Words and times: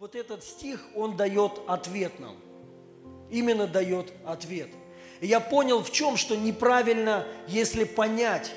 Вот 0.00 0.14
этот 0.14 0.42
стих, 0.42 0.80
он 0.94 1.14
дает 1.14 1.60
ответ 1.66 2.18
нам. 2.20 2.34
Именно 3.30 3.66
дает 3.66 4.10
ответ. 4.24 4.68
И 5.20 5.26
я 5.26 5.40
понял 5.40 5.82
в 5.82 5.92
чем, 5.92 6.16
что 6.16 6.36
неправильно, 6.38 7.26
если 7.46 7.84
понять 7.84 8.50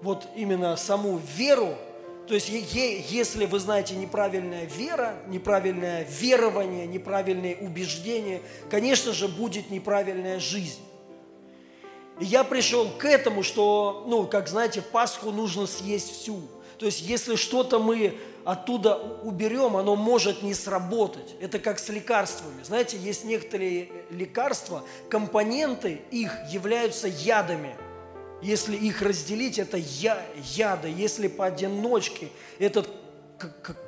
вот 0.00 0.28
именно 0.36 0.76
саму 0.76 1.20
веру, 1.36 1.74
то 2.28 2.34
есть 2.34 2.50
если 2.50 3.46
вы 3.46 3.58
знаете 3.58 3.96
неправильная 3.96 4.66
вера, 4.66 5.16
неправильное 5.26 6.06
верование, 6.08 6.86
неправильные 6.86 7.56
убеждения, 7.56 8.40
конечно 8.70 9.12
же, 9.12 9.26
будет 9.26 9.70
неправильная 9.70 10.38
жизнь. 10.38 10.82
И 12.20 12.26
я 12.26 12.44
пришел 12.44 12.88
к 12.90 13.04
этому, 13.04 13.42
что, 13.42 14.04
ну, 14.06 14.24
как 14.28 14.46
знаете, 14.46 14.82
Пасху 14.82 15.32
нужно 15.32 15.66
съесть 15.66 16.12
всю. 16.12 16.42
То 16.78 16.86
есть 16.86 17.00
если 17.00 17.34
что-то 17.34 17.80
мы 17.80 18.16
оттуда 18.44 18.96
уберем, 18.96 19.76
оно 19.76 19.96
может 19.96 20.42
не 20.42 20.54
сработать. 20.54 21.34
Это 21.40 21.58
как 21.58 21.78
с 21.78 21.88
лекарствами. 21.88 22.62
Знаете, 22.62 22.96
есть 22.98 23.24
некоторые 23.24 23.90
лекарства, 24.10 24.84
компоненты 25.08 26.02
их 26.10 26.32
являются 26.50 27.08
ядами. 27.08 27.76
Если 28.42 28.76
их 28.76 29.00
разделить, 29.00 29.58
это 29.58 29.78
я, 29.78 30.22
яды. 30.54 30.92
Если 30.94 31.28
поодиночке 31.28 32.28
этот 32.58 32.90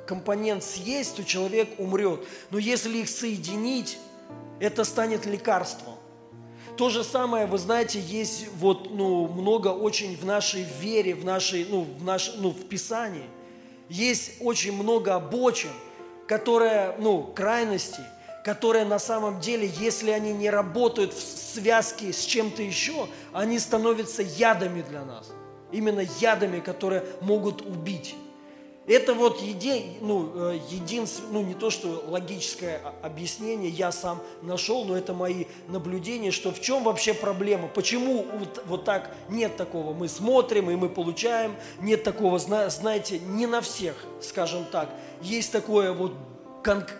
компонент 0.07 0.63
съесть, 0.63 1.15
то 1.15 1.23
человек 1.23 1.69
умрет. 1.77 2.21
Но 2.49 2.57
если 2.57 2.97
их 2.97 3.09
соединить, 3.09 3.99
это 4.59 4.83
станет 4.83 5.25
лекарством. 5.25 5.93
То 6.77 6.89
же 6.89 7.03
самое, 7.03 7.47
вы 7.47 7.57
знаете, 7.57 7.99
есть 7.99 8.47
вот, 8.55 8.91
ну, 8.91 9.27
много 9.27 9.69
очень 9.69 10.15
в 10.15 10.25
нашей 10.25 10.63
вере, 10.79 11.15
в 11.15 11.25
нашей, 11.25 11.65
ну, 11.69 11.81
в, 11.81 12.03
наш, 12.03 12.33
ну, 12.37 12.49
в 12.51 12.67
Писании. 12.67 13.23
Есть 13.89 14.33
очень 14.41 14.73
много 14.73 15.15
обочин, 15.15 15.71
которые, 16.27 16.95
ну, 16.99 17.23
крайности, 17.23 18.01
которые 18.43 18.85
на 18.85 18.99
самом 18.99 19.39
деле, 19.39 19.69
если 19.77 20.11
они 20.11 20.33
не 20.33 20.49
работают 20.49 21.13
в 21.13 21.19
связке 21.53 22.13
с 22.13 22.23
чем-то 22.23 22.63
еще, 22.63 23.07
они 23.33 23.59
становятся 23.59 24.21
ядами 24.23 24.81
для 24.81 25.03
нас. 25.03 25.31
Именно 25.71 26.07
ядами, 26.19 26.59
которые 26.59 27.03
могут 27.21 27.61
убить. 27.61 28.15
Это 28.87 29.13
вот 29.13 29.41
еди, 29.41 29.97
ну, 29.99 30.31
э, 30.33 30.59
единственное, 30.69 31.31
ну 31.33 31.41
не 31.41 31.53
то, 31.53 31.69
что 31.69 32.05
логическое 32.07 32.81
объяснение 33.01 33.69
я 33.69 33.91
сам 33.91 34.21
нашел, 34.41 34.85
но 34.85 34.97
это 34.97 35.13
мои 35.13 35.43
наблюдения, 35.67 36.31
что 36.31 36.53
в 36.53 36.61
чем 36.61 36.85
вообще 36.85 37.13
проблема, 37.13 37.67
почему 37.67 38.25
вот, 38.39 38.63
вот 38.65 38.85
так 38.85 39.13
нет 39.27 39.57
такого, 39.57 39.93
мы 39.93 40.07
смотрим 40.07 40.71
и 40.71 40.75
мы 40.77 40.87
получаем, 40.87 41.57
нет 41.81 42.03
такого, 42.03 42.39
знаете, 42.39 43.19
не 43.19 43.45
на 43.45 43.59
всех, 43.59 44.05
скажем 44.21 44.63
так, 44.71 44.89
есть 45.21 45.51
такое 45.51 45.91
вот 45.91 46.13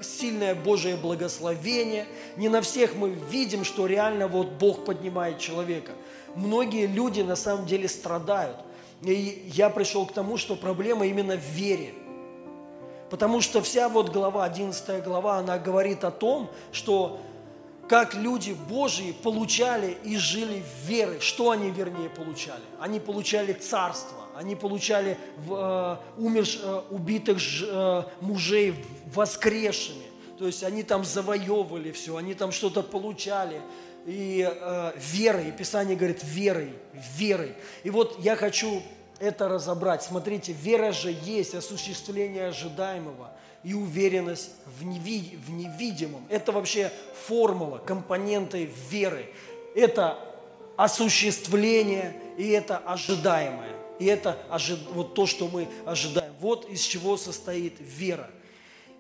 сильное 0.02 0.56
Божие 0.56 0.98
благословение, 0.98 2.06
не 2.36 2.50
на 2.50 2.62
всех 2.62 2.96
мы 2.96 3.10
видим, 3.10 3.64
что 3.64 3.86
реально 3.86 4.28
вот 4.28 4.48
Бог 4.52 4.86
поднимает 4.86 5.40
человека. 5.40 5.92
Многие 6.36 6.86
люди 6.86 7.22
на 7.22 7.36
самом 7.36 7.66
деле 7.66 7.88
страдают. 7.88 8.58
И 9.04 9.50
я 9.54 9.70
пришел 9.70 10.06
к 10.06 10.14
тому, 10.14 10.38
что 10.38 10.56
проблема 10.56 11.06
именно 11.06 11.36
в 11.36 11.44
вере. 11.52 11.94
Потому 13.10 13.42
что 13.42 13.62
вся 13.62 13.88
вот 13.90 14.10
глава, 14.10 14.44
11 14.44 15.04
глава, 15.04 15.38
она 15.38 15.58
говорит 15.58 16.04
о 16.04 16.12
том, 16.12 16.50
что 16.72 17.20
как 17.88 18.16
люди 18.16 18.52
Божьи 18.52 19.14
получали 19.14 19.98
и 20.04 20.18
жили 20.18 20.62
в 20.62 20.88
вере. 20.88 21.20
Что 21.22 21.52
они, 21.52 21.72
вернее, 21.72 22.10
получали? 22.10 22.64
Они 22.80 23.00
получали 23.00 23.54
царство, 23.54 24.18
они 24.36 24.56
получали 24.56 25.18
э, 25.50 25.98
умерш, 26.18 26.60
э, 26.62 26.82
убитых 26.90 27.38
э, 27.62 28.04
мужей 28.20 28.76
воскресшими. 29.14 30.07
То 30.38 30.46
есть 30.46 30.64
они 30.64 30.84
там 30.84 31.04
завоевывали 31.04 31.92
все, 31.92 32.16
они 32.16 32.34
там 32.34 32.52
что-то 32.52 32.84
получали 32.84 33.62
и 34.06 34.48
э, 34.50 34.92
верой, 34.96 35.50
и 35.50 35.52
Писание 35.52 35.98
говорит 35.98 36.24
верой, 36.24 36.74
верой. 37.18 37.56
И 37.84 37.90
вот 37.90 38.20
я 38.20 38.36
хочу 38.36 38.82
это 39.20 39.48
разобрать. 39.48 40.04
Смотрите, 40.04 40.54
вера 40.54 40.92
же 40.92 41.16
есть 41.24 41.56
осуществление 41.56 42.48
ожидаемого 42.48 43.32
и 43.64 43.74
уверенность 43.74 44.52
в, 44.80 44.86
неви, 44.86 45.38
в 45.46 45.52
невидимом. 45.52 46.26
Это 46.30 46.52
вообще 46.52 46.92
формула, 47.28 47.80
компоненты 47.80 48.70
веры. 48.90 49.26
Это 49.76 50.18
осуществление 50.78 52.16
и 52.38 52.48
это 52.50 52.78
ожидаемое. 52.78 53.76
И 54.00 54.06
это 54.06 54.38
ожид... 54.50 54.80
вот 54.92 55.16
то, 55.16 55.26
что 55.26 55.48
мы 55.48 55.68
ожидаем. 55.86 56.34
Вот 56.40 56.70
из 56.70 56.82
чего 56.82 57.18
состоит 57.18 57.76
вера. 57.80 58.30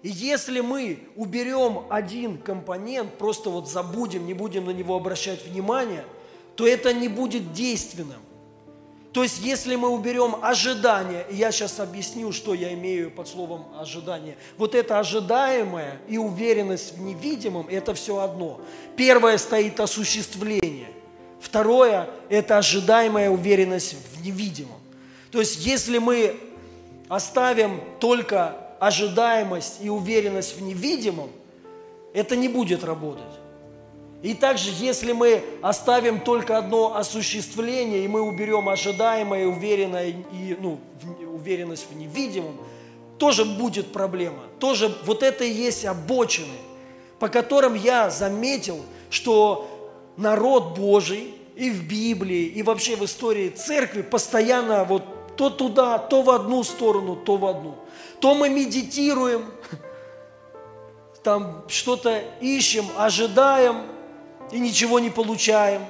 И 0.03 0.09
если 0.09 0.61
мы 0.61 0.99
уберем 1.15 1.85
один 1.89 2.37
компонент, 2.37 3.17
просто 3.17 3.49
вот 3.49 3.69
забудем, 3.69 4.25
не 4.25 4.33
будем 4.33 4.65
на 4.65 4.71
него 4.71 4.95
обращать 4.95 5.45
внимание, 5.45 6.05
то 6.55 6.67
это 6.67 6.93
не 6.93 7.07
будет 7.07 7.53
действенным. 7.53 8.21
То 9.13 9.23
есть, 9.23 9.39
если 9.39 9.75
мы 9.75 9.89
уберем 9.89 10.35
ожидание, 10.43 11.25
и 11.31 11.35
я 11.35 11.51
сейчас 11.51 11.79
объясню, 11.79 12.31
что 12.31 12.53
я 12.53 12.71
имею 12.73 13.09
под 13.09 13.27
словом 13.27 13.65
ожидание, 13.79 14.37
вот 14.59 14.75
это 14.75 14.99
ожидаемое 14.99 15.99
и 16.07 16.19
уверенность 16.19 16.95
в 16.95 17.01
невидимом, 17.01 17.67
это 17.67 17.95
все 17.95 18.19
одно. 18.19 18.61
Первое 18.95 19.39
стоит 19.39 19.79
осуществление. 19.79 20.89
Второе– 21.39 22.09
это 22.29 22.59
ожидаемая 22.59 23.31
уверенность 23.31 23.95
в 24.13 24.23
невидимом. 24.23 24.79
То 25.31 25.39
есть, 25.39 25.65
если 25.65 25.97
мы 25.97 26.39
оставим 27.07 27.81
только 27.99 28.66
ожидаемость 28.79 29.79
и 29.81 29.89
уверенность 29.89 30.57
в 30.57 30.61
невидимом, 30.61 31.29
это 32.13 32.35
не 32.35 32.47
будет 32.47 32.83
работать. 32.83 33.23
И 34.23 34.33
также, 34.33 34.71
если 34.79 35.11
мы 35.11 35.43
оставим 35.61 36.19
только 36.19 36.57
одно 36.57 36.95
осуществление, 36.95 38.03
и 38.03 38.07
мы 38.07 38.21
уберем 38.21 38.67
ожидаемое, 38.67 39.45
уверенное 39.45 40.07
и 40.07 40.57
ну, 40.59 40.79
уверенность 41.33 41.85
в 41.91 41.95
невидимом, 41.95 42.57
тоже 43.19 43.45
будет 43.45 43.91
проблема. 43.91 44.39
Тоже 44.59 44.95
вот 45.05 45.21
это 45.21 45.43
и 45.43 45.51
есть 45.51 45.85
обочины, 45.85 46.57
по 47.19 47.29
которым 47.29 47.75
я 47.75 48.09
заметил, 48.09 48.79
что 49.09 49.91
народ 50.17 50.77
Божий 50.77 51.33
и 51.55 51.69
в 51.69 51.87
Библии, 51.87 52.45
и 52.45 52.63
вообще 52.63 52.95
в 52.95 53.05
истории 53.05 53.49
церкви 53.49 54.01
постоянно 54.01 54.83
вот 54.83 55.03
то 55.37 55.49
туда, 55.49 55.97
то 55.99 56.21
в 56.21 56.29
одну 56.29 56.63
сторону, 56.63 57.15
то 57.15 57.37
в 57.37 57.45
одну– 57.45 57.75
то 58.19 58.33
мы 58.33 58.49
медитируем, 58.49 59.45
там 61.23 61.63
что-то 61.67 62.23
ищем, 62.41 62.85
ожидаем 62.97 63.83
и 64.51 64.59
ничего 64.59 64.99
не 64.99 65.09
получаем, 65.09 65.83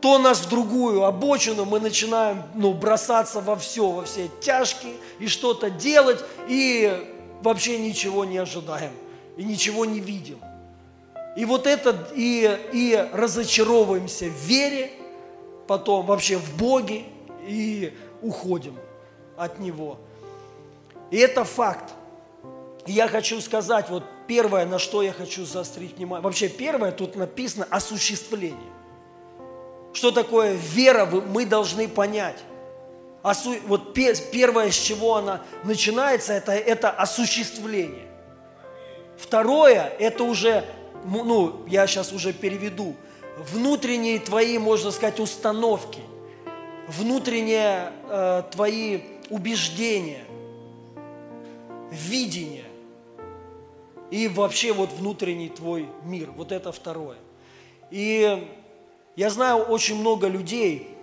то 0.00 0.18
нас 0.18 0.40
в 0.40 0.48
другую 0.48 1.04
обочину 1.04 1.64
мы 1.64 1.80
начинаем 1.80 2.42
ну, 2.54 2.72
бросаться 2.72 3.40
во 3.40 3.56
все, 3.56 3.88
во 3.88 4.04
все 4.04 4.28
тяжкие 4.40 4.94
и 5.18 5.28
что-то 5.28 5.70
делать, 5.70 6.20
и 6.48 6.92
вообще 7.42 7.78
ничего 7.78 8.24
не 8.24 8.38
ожидаем, 8.38 8.92
и 9.36 9.44
ничего 9.44 9.84
не 9.84 10.00
видим. 10.00 10.40
И 11.36 11.44
вот 11.44 11.66
это, 11.66 11.96
и, 12.14 12.60
и 12.72 13.08
разочаровываемся 13.12 14.26
в 14.26 14.46
вере, 14.46 14.92
потом 15.66 16.04
вообще 16.04 16.36
в 16.36 16.56
Боге, 16.56 17.04
и 17.46 17.96
уходим 18.20 18.76
от 19.44 19.58
Него. 19.58 19.98
И 21.10 21.18
это 21.18 21.44
факт. 21.44 21.92
И 22.86 22.92
я 22.92 23.06
хочу 23.06 23.40
сказать, 23.40 23.88
вот 23.90 24.04
первое, 24.26 24.66
на 24.66 24.78
что 24.78 25.02
я 25.02 25.12
хочу 25.12 25.44
заострить 25.44 25.96
внимание. 25.96 26.22
Вообще 26.22 26.48
первое, 26.48 26.90
тут 26.90 27.16
написано 27.16 27.66
осуществление. 27.70 28.72
Что 29.92 30.10
такое 30.10 30.54
вера, 30.54 31.06
мы 31.06 31.44
должны 31.44 31.86
понять. 31.88 32.38
Вот 33.66 33.94
первое, 33.94 34.70
с 34.70 34.74
чего 34.74 35.16
она 35.16 35.42
начинается, 35.64 36.32
это, 36.32 36.52
это 36.52 36.90
осуществление. 36.90 38.08
Второе, 39.16 39.92
это 40.00 40.24
уже, 40.24 40.64
ну, 41.04 41.64
я 41.68 41.86
сейчас 41.86 42.12
уже 42.12 42.32
переведу, 42.32 42.96
внутренние 43.36 44.18
твои, 44.18 44.58
можно 44.58 44.90
сказать, 44.90 45.20
установки, 45.20 46.00
внутренние 46.88 47.92
э, 48.08 48.42
твои 48.50 49.02
убеждения– 49.32 50.24
видение 51.92 52.64
и 54.10 54.28
вообще 54.28 54.72
вот 54.72 54.90
внутренний 54.92 55.48
твой 55.48 55.88
мир. 56.04 56.30
Вот 56.32 56.52
это 56.52 56.72
второе. 56.72 57.16
И 57.90 58.48
я 59.16 59.30
знаю 59.30 59.58
очень 59.58 59.98
много 59.98 60.26
людей, 60.26 60.96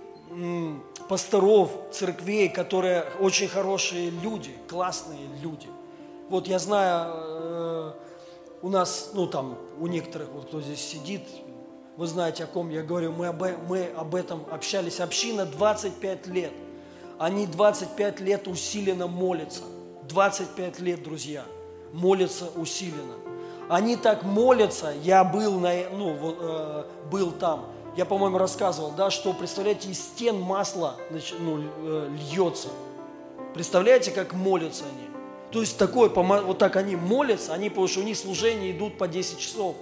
пасторов, 1.07 1.71
церквей, 1.91 2.49
которые 2.49 3.05
очень 3.19 3.47
хорошие 3.47 4.09
люди, 4.09 4.51
классные 4.67 5.27
люди. 5.41 5.67
Вот 6.29 6.47
я 6.47 6.59
знаю, 6.59 7.13
э, 7.15 7.93
у 8.61 8.69
нас, 8.69 9.11
ну 9.13 9.25
там, 9.25 9.57
у 9.79 9.87
некоторых, 9.87 10.29
вот 10.29 10.45
кто 10.45 10.61
здесь 10.61 10.81
сидит, 10.81 11.23
вы 11.97 12.05
знаете, 12.05 12.43
о 12.43 12.47
ком 12.47 12.69
я 12.69 12.83
говорю, 12.83 13.11
мы 13.11 13.27
об, 13.27 13.43
мы 13.67 13.85
об 13.85 14.13
этом 14.13 14.45
общались. 14.51 14.99
Община 14.99 15.45
25 15.45 16.27
лет. 16.27 16.51
Они 17.19 17.45
25 17.45 18.19
лет 18.21 18.47
усиленно 18.47 19.05
молятся– 19.07 19.61
25 20.09 20.79
лет, 20.79 21.03
друзья. 21.03 21.45
молятся 21.93 22.49
усиленно. 22.55 23.15
Они 23.69 23.95
так 23.95 24.23
молятся, 24.23 24.93
я 25.03 25.23
был, 25.23 25.59
на, 25.59 25.71
ну, 25.91 26.15
э, 26.39 26.83
был 27.11 27.31
там, 27.31 27.67
я, 27.95 28.05
по-моему, 28.05 28.37
рассказывал, 28.37 28.91
да, 28.91 29.11
что, 29.11 29.33
представляете, 29.33 29.89
из 29.89 29.99
стен 29.99 30.39
масло 30.39 30.95
ну, 31.39 31.63
э, 31.77 32.09
льется. 32.31 32.69
Представляете, 33.53 34.11
как 34.11 34.33
молятся 34.33 34.85
они? 34.85 35.07
То 35.51 35.61
есть 35.61 35.77
такое, 35.77 36.09
вот 36.09 36.57
так 36.57 36.75
они 36.75 36.95
молятся, 36.95 37.53
они, 37.53 37.69
потому 37.69 37.87
что 37.87 38.01
у 38.01 38.03
них 38.03 38.17
служения 38.17 38.71
идут 38.71 38.97
по 38.97 39.07
10 39.07 39.39
часов. 39.39 39.75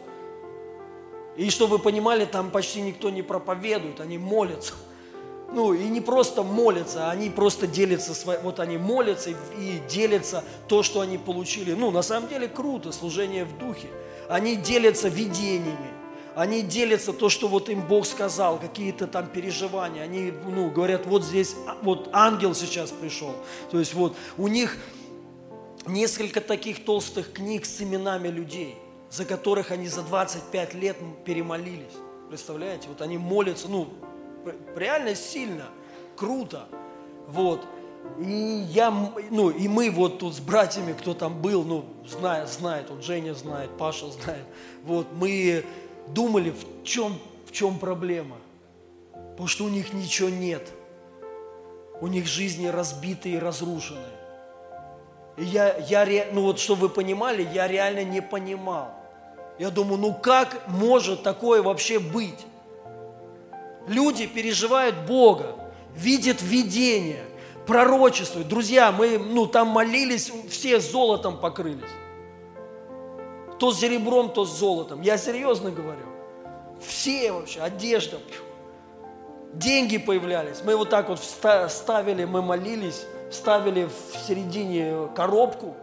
И 1.36 1.50
чтобы 1.50 1.78
вы 1.78 1.84
понимали, 1.84 2.26
там 2.26 2.52
почти 2.52 2.82
никто 2.82 3.10
не 3.10 3.22
проповедует, 3.22 4.00
они 4.00 4.18
молятся. 4.18 4.74
Ну, 5.52 5.74
и 5.74 5.88
не 5.88 6.02
просто 6.02 6.44
молятся, 6.44 7.10
они 7.10 7.30
просто 7.30 7.68
делятся, 7.68 8.14
вот 8.44 8.60
они 8.60 8.78
молятся 8.78 9.30
и 9.30 9.80
делятся 9.90 10.44
то, 10.68 10.84
что 10.84 11.00
они 11.00 11.18
получили. 11.18 11.74
Ну, 11.74 11.90
на 11.90 12.02
самом 12.02 12.28
деле 12.28 12.48
круто, 12.48 12.92
служение 12.92 13.46
в 13.46 13.58
духе. 13.58 13.88
Они 14.28 14.58
делятся 14.58 15.08
видениями, 15.08 15.90
они 16.36 16.62
делятся 16.62 17.14
то, 17.14 17.30
что 17.30 17.48
вот 17.48 17.70
им 17.70 17.82
Бог 17.82 18.06
сказал, 18.06 18.60
какие-то 18.60 19.08
там 19.08 19.28
переживания. 19.28 20.04
Они, 20.04 20.32
ну, 20.46 20.70
говорят, 20.70 21.06
вот 21.06 21.24
здесь, 21.24 21.56
а, 21.66 21.78
вот 21.82 22.10
ангел 22.12 22.54
сейчас 22.54 22.92
пришел. 22.92 23.34
То 23.72 23.80
есть 23.80 23.94
вот 23.94 24.16
у 24.38 24.48
них 24.48 24.78
несколько 25.88 26.42
таких 26.42 26.86
толстых 26.86 27.32
книг 27.34 27.66
с 27.66 27.82
именами 27.82 28.28
людей, 28.28 28.76
за 29.10 29.26
которых 29.26 29.72
они 29.72 29.88
за 29.88 30.04
25 30.04 30.74
лет 30.74 30.98
перемолились. 31.26 31.96
Представляете? 32.30 32.90
Вот 32.90 33.02
они 33.02 33.18
молятся, 33.18 33.68
ну, 33.70 33.88
реально 34.76 35.16
сильно, 35.16 35.66
круто. 36.16 36.68
Вот. 37.28 37.66
И 38.20 38.66
я, 38.70 38.92
ну, 39.30 39.50
и 39.50 39.68
мы 39.68 39.92
вот 39.92 40.20
тут 40.20 40.36
с 40.36 40.40
братьями, 40.40 40.94
кто 40.94 41.14
там 41.14 41.42
был, 41.42 41.64
ну, 41.64 41.86
знает, 42.08 42.50
знает, 42.50 42.90
вот 42.90 43.04
Женя 43.04 43.34
знает, 43.34 43.70
Паша 43.78 44.08
знает. 44.24 44.46
Вот, 44.84 45.08
мы 45.14 45.64
думали, 46.08 46.52
в 46.52 46.84
чем, 46.84 47.18
в 47.46 47.52
чем 47.52 47.78
проблема. 47.78 48.38
Потому 49.32 49.48
что 49.48 49.66
у 49.66 49.70
них 49.70 49.94
ничего 49.94 50.30
нет. 50.30 50.68
У 52.02 52.08
них 52.08 52.26
жизни 52.26 52.68
разбитые 52.68 53.36
и 53.36 53.40
разрушены. 53.40 54.00
И 55.38 55.44
я, 55.44 55.78
я, 55.78 56.28
ну 56.32 56.42
вот, 56.42 56.60
чтобы 56.60 56.84
вы 56.84 56.90
понимали, 56.90 57.48
я 57.54 57.68
реально 57.68 58.04
не 58.04 58.22
понимал. 58.22 58.90
Я 59.60 59.70
думаю, 59.70 60.00
ну 60.00 60.14
как 60.14 60.68
может 60.68 61.24
такое 61.24 61.62
вообще 61.62 62.00
быть? 62.00 62.46
Люди 63.88 64.28
переживают 64.28 64.96
Бога, 65.08 65.56
видят 65.96 66.42
видение, 66.42 67.24
пророчествуют. 67.66 68.48
Друзья, 68.48 68.92
мы 68.92 69.18
ну, 69.18 69.46
там 69.46 69.68
молились, 69.70 70.32
все 70.50 70.80
золотом 70.80 71.40
покрылись. 71.40 71.90
То 73.60 73.72
с 73.72 73.80
серебром, 73.80 74.32
то 74.32 74.46
с 74.46 74.60
золотом. 74.60 75.02
Я 75.02 75.18
серьезно 75.18 75.72
говорю. 75.72 76.06
Все 76.86 77.32
вообще, 77.32 77.62
одежда. 77.62 78.18
Деньги 79.54 79.98
появлялись. 79.98 80.62
Мы 80.64 80.76
вот 80.76 80.90
так 80.90 81.10
вот 81.10 81.20
ставили, 81.20 82.26
мы 82.26 82.42
молились, 82.42 83.06
ставили 83.32 83.86
в 83.86 84.28
середине 84.28 85.08
коробку 85.16 85.76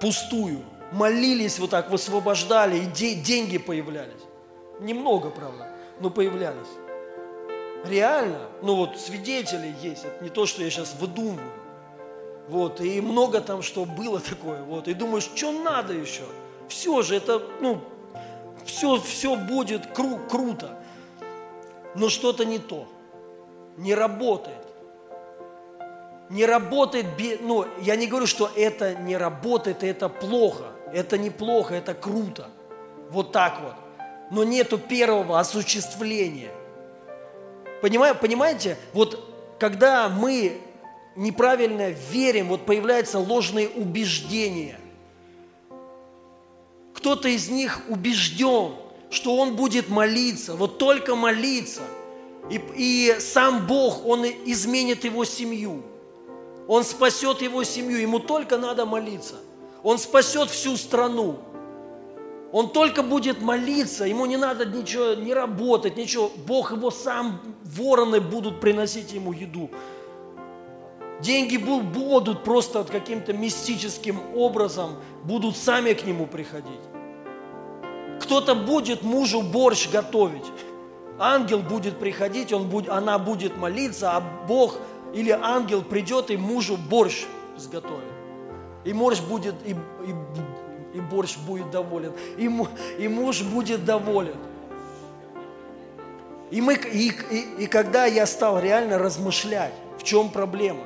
пустую. 0.00 0.62
Молились 0.92 1.58
вот 1.58 1.70
так, 1.70 1.90
высвобождали, 1.90 2.78
и 2.78 2.86
деньги 2.86 3.58
появлялись. 3.58 4.22
Немного, 4.80 5.30
правда, 5.30 5.68
но 6.00 6.10
появлялись. 6.10 6.68
Реально, 7.84 8.40
ну 8.62 8.74
вот 8.74 8.98
свидетели 8.98 9.72
есть, 9.80 10.04
это 10.04 10.22
не 10.24 10.30
то, 10.30 10.46
что 10.46 10.62
я 10.62 10.70
сейчас 10.70 10.94
выдумываю. 10.98 11.52
Вот, 12.48 12.80
и 12.80 13.00
много 13.00 13.40
там 13.40 13.62
что 13.62 13.84
было 13.84 14.20
такое, 14.20 14.62
вот, 14.62 14.88
и 14.88 14.94
думаешь, 14.94 15.28
что 15.34 15.52
надо 15.52 15.92
еще? 15.92 16.22
Все 16.68 17.02
же 17.02 17.16
это, 17.16 17.42
ну, 17.60 17.80
все, 18.64 18.96
все 19.00 19.36
будет 19.36 19.86
кру, 19.86 20.18
круто, 20.28 20.78
но 21.94 22.08
что-то 22.08 22.44
не 22.44 22.58
то, 22.58 22.86
не 23.76 23.94
работает. 23.94 24.56
Не 26.28 26.44
работает, 26.44 27.06
ну, 27.40 27.66
я 27.80 27.94
не 27.94 28.08
говорю, 28.08 28.26
что 28.26 28.50
это 28.56 28.94
не 28.94 29.16
работает, 29.16 29.84
это 29.84 30.08
плохо, 30.08 30.64
это 30.92 31.18
неплохо, 31.18 31.74
это 31.74 31.94
круто, 31.94 32.48
вот 33.10 33.30
так 33.30 33.60
вот. 33.60 33.74
Но 34.32 34.42
нету 34.42 34.76
первого 34.78 35.38
осуществления– 35.38 36.50
Понимаю, 37.86 38.16
понимаете, 38.16 38.76
вот 38.92 39.32
когда 39.60 40.08
мы 40.08 40.60
неправильно 41.14 41.90
верим, 41.90 42.48
вот 42.48 42.66
появляются 42.66 43.20
ложные 43.20 43.68
убеждения. 43.68 44.80
Кто-то 46.94 47.28
из 47.28 47.48
них 47.48 47.82
убежден, 47.88 48.72
что 49.08 49.36
он 49.36 49.54
будет 49.54 49.88
молиться, 49.88 50.56
вот 50.56 50.78
только 50.78 51.14
молиться. 51.14 51.82
И, 52.50 52.60
и 52.74 53.20
сам 53.20 53.68
Бог, 53.68 54.04
Он 54.04 54.26
изменит 54.26 55.04
его 55.04 55.24
семью. 55.24 55.84
Он 56.66 56.82
спасет 56.82 57.40
его 57.40 57.62
семью, 57.62 57.98
ему 57.98 58.18
только 58.18 58.58
надо 58.58 58.84
молиться. 58.84 59.36
Он 59.84 60.00
спасет 60.00 60.50
всю 60.50 60.76
страну. 60.76 61.38
Он 62.56 62.70
только 62.70 63.02
будет 63.02 63.42
молиться, 63.42 64.06
ему 64.06 64.24
не 64.24 64.38
надо 64.38 64.64
ничего, 64.64 65.12
не 65.12 65.34
работать, 65.34 65.98
ничего. 65.98 66.32
Бог 66.46 66.72
его 66.72 66.90
сам, 66.90 67.38
вороны 67.64 68.18
будут 68.18 68.60
приносить 68.60 69.12
ему 69.12 69.32
еду. 69.32 69.68
Деньги 71.20 71.58
будут 71.58 72.44
просто 72.44 72.82
каким-то 72.84 73.34
мистическим 73.34 74.18
образом, 74.34 74.92
будут 75.24 75.54
сами 75.54 75.92
к 75.92 76.06
нему 76.06 76.26
приходить. 76.26 76.80
Кто-то 78.22 78.54
будет 78.54 79.02
мужу 79.02 79.42
борщ 79.42 79.90
готовить. 79.90 80.46
Ангел 81.18 81.58
будет 81.58 81.98
приходить, 81.98 82.54
он 82.54 82.70
будет, 82.70 82.88
она 82.88 83.18
будет 83.18 83.58
молиться, 83.58 84.16
а 84.16 84.22
Бог 84.48 84.78
или 85.12 85.28
ангел 85.30 85.82
придет 85.82 86.30
и 86.30 86.38
мужу 86.38 86.78
борщ 86.78 87.26
сготовит. 87.58 88.14
И 88.86 88.94
борщ 88.94 89.20
будет, 89.20 89.56
и, 89.66 89.72
и 89.72 90.14
и 90.96 91.00
борщ 91.00 91.36
будет 91.36 91.70
доволен, 91.70 92.12
и, 92.36 92.50
и 92.98 93.08
муж 93.08 93.42
будет 93.42 93.84
доволен. 93.84 94.36
И, 96.50 96.60
мы, 96.60 96.74
и, 96.74 97.12
и, 97.30 97.64
и 97.64 97.66
когда 97.66 98.06
я 98.06 98.24
стал 98.26 98.60
реально 98.60 98.98
размышлять, 98.98 99.74
в 99.98 100.02
чем 100.02 100.30
проблема, 100.30 100.84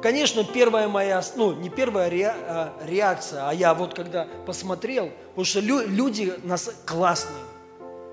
Конечно, 0.00 0.44
первая 0.44 0.86
моя, 0.86 1.20
ну, 1.34 1.54
не 1.54 1.68
первая 1.70 2.08
а, 2.08 2.72
реакция, 2.84 3.48
а 3.48 3.52
я 3.52 3.74
вот 3.74 3.94
когда 3.94 4.28
посмотрел, 4.46 5.10
потому 5.30 5.44
что 5.44 5.58
люди 5.58 6.34
нас 6.44 6.70
классные, 6.86 7.42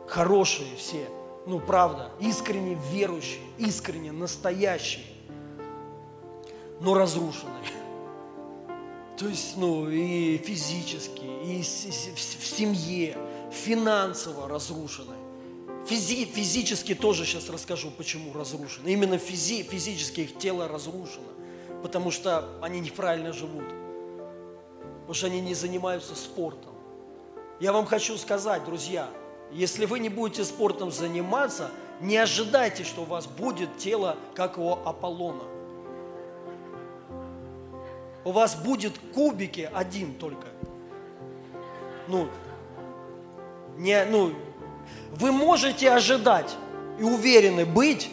хорошие 0.07 0.75
все, 0.77 1.05
ну, 1.45 1.60
правда, 1.60 2.10
искренне 2.19 2.75
верующие, 2.91 3.39
искренне 3.60 4.12
настоящие, 4.12 5.05
но 6.79 6.95
разрушенные. 6.95 7.85
То 9.17 9.29
есть, 9.29 9.55
ну, 9.55 9.89
и 9.89 10.38
физически, 10.38 11.24
и 11.24 11.62
в 11.62 12.45
семье, 12.45 13.17
финансово 13.50 14.50
разрушены. 14.50 15.15
Физи, 15.88 16.25
физически 16.25 16.95
тоже 16.95 17.25
сейчас 17.25 17.50
расскажу, 17.50 17.91
почему 17.91 18.34
разрушены. 18.34 18.89
Именно 18.89 19.17
физи, 19.17 19.63
физически 19.63 20.22
их 20.22 20.38
тело 20.38 20.67
разрушено, 20.67 21.29
потому 21.81 22.12
что 22.12 22.50
они 22.62 22.81
неправильно 22.81 23.31
живут, 23.31 23.65
потому 25.01 25.13
что 25.13 25.27
они 25.27 25.39
не 25.39 25.53
занимаются 25.53 26.15
спортом. 26.15 26.74
Я 27.62 27.72
вам 27.72 27.86
хочу 27.86 28.17
сказать, 28.17 28.65
друзья, 28.65 29.07
если 29.51 29.86
вы 29.86 30.00
не 30.00 30.10
будете 30.10 30.43
спортом 30.43 30.91
заниматься, 30.91 31.72
не 32.01 32.17
ожидайте, 32.17 32.84
что 32.84 33.03
у 33.03 33.05
вас 33.05 33.27
будет 33.27 33.77
тело, 33.77 34.17
как 34.34 34.57
у 34.57 34.72
Аполлона 34.72 35.54
у 38.25 38.32
вас 38.32 38.55
будет 38.55 38.94
кубики 39.13 39.70
один 39.74 40.15
только. 40.15 40.48
Ну, 42.08 42.27
не, 43.77 44.03
ну, 44.05 44.34
вы 45.12 45.32
можете 45.32 45.91
ожидать 45.91 46.55
и 47.00 47.03
уверены 47.03 47.65
быть, 47.65 48.10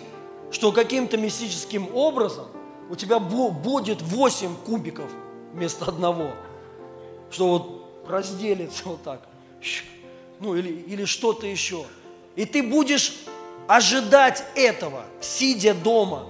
что 0.50 0.70
каким-то 0.70 1.16
мистическим 1.16 1.94
образом 1.94 2.46
у 2.90 2.94
тебя 2.94 3.18
будет 3.18 4.02
8 4.02 4.54
кубиков 4.66 5.10
вместо 5.52 5.86
одного. 5.86 6.30
Что 7.30 7.48
вот 7.48 8.06
разделится 8.06 8.88
вот 8.88 9.02
так. 9.02 9.22
Ну 10.40 10.54
или, 10.54 10.72
или 10.72 11.04
что-то 11.06 11.46
еще. 11.46 11.84
И 12.36 12.44
ты 12.44 12.62
будешь 12.62 13.14
ожидать 13.66 14.44
этого, 14.54 15.04
сидя 15.20 15.72
дома 15.72 16.26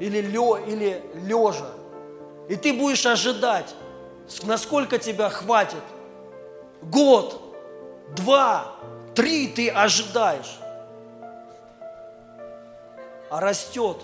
или, 0.00 0.20
лё, 0.20 0.56
или 0.56 1.02
лежа. 1.26 1.81
И 2.52 2.56
ты 2.56 2.74
будешь 2.74 3.06
ожидать, 3.06 3.74
насколько 4.42 4.98
тебя 4.98 5.30
хватит. 5.30 5.82
Год, 6.82 7.40
два, 8.14 8.74
три 9.14 9.48
ты 9.48 9.70
ожидаешь. 9.70 10.58
А 13.30 13.40
растет 13.40 13.96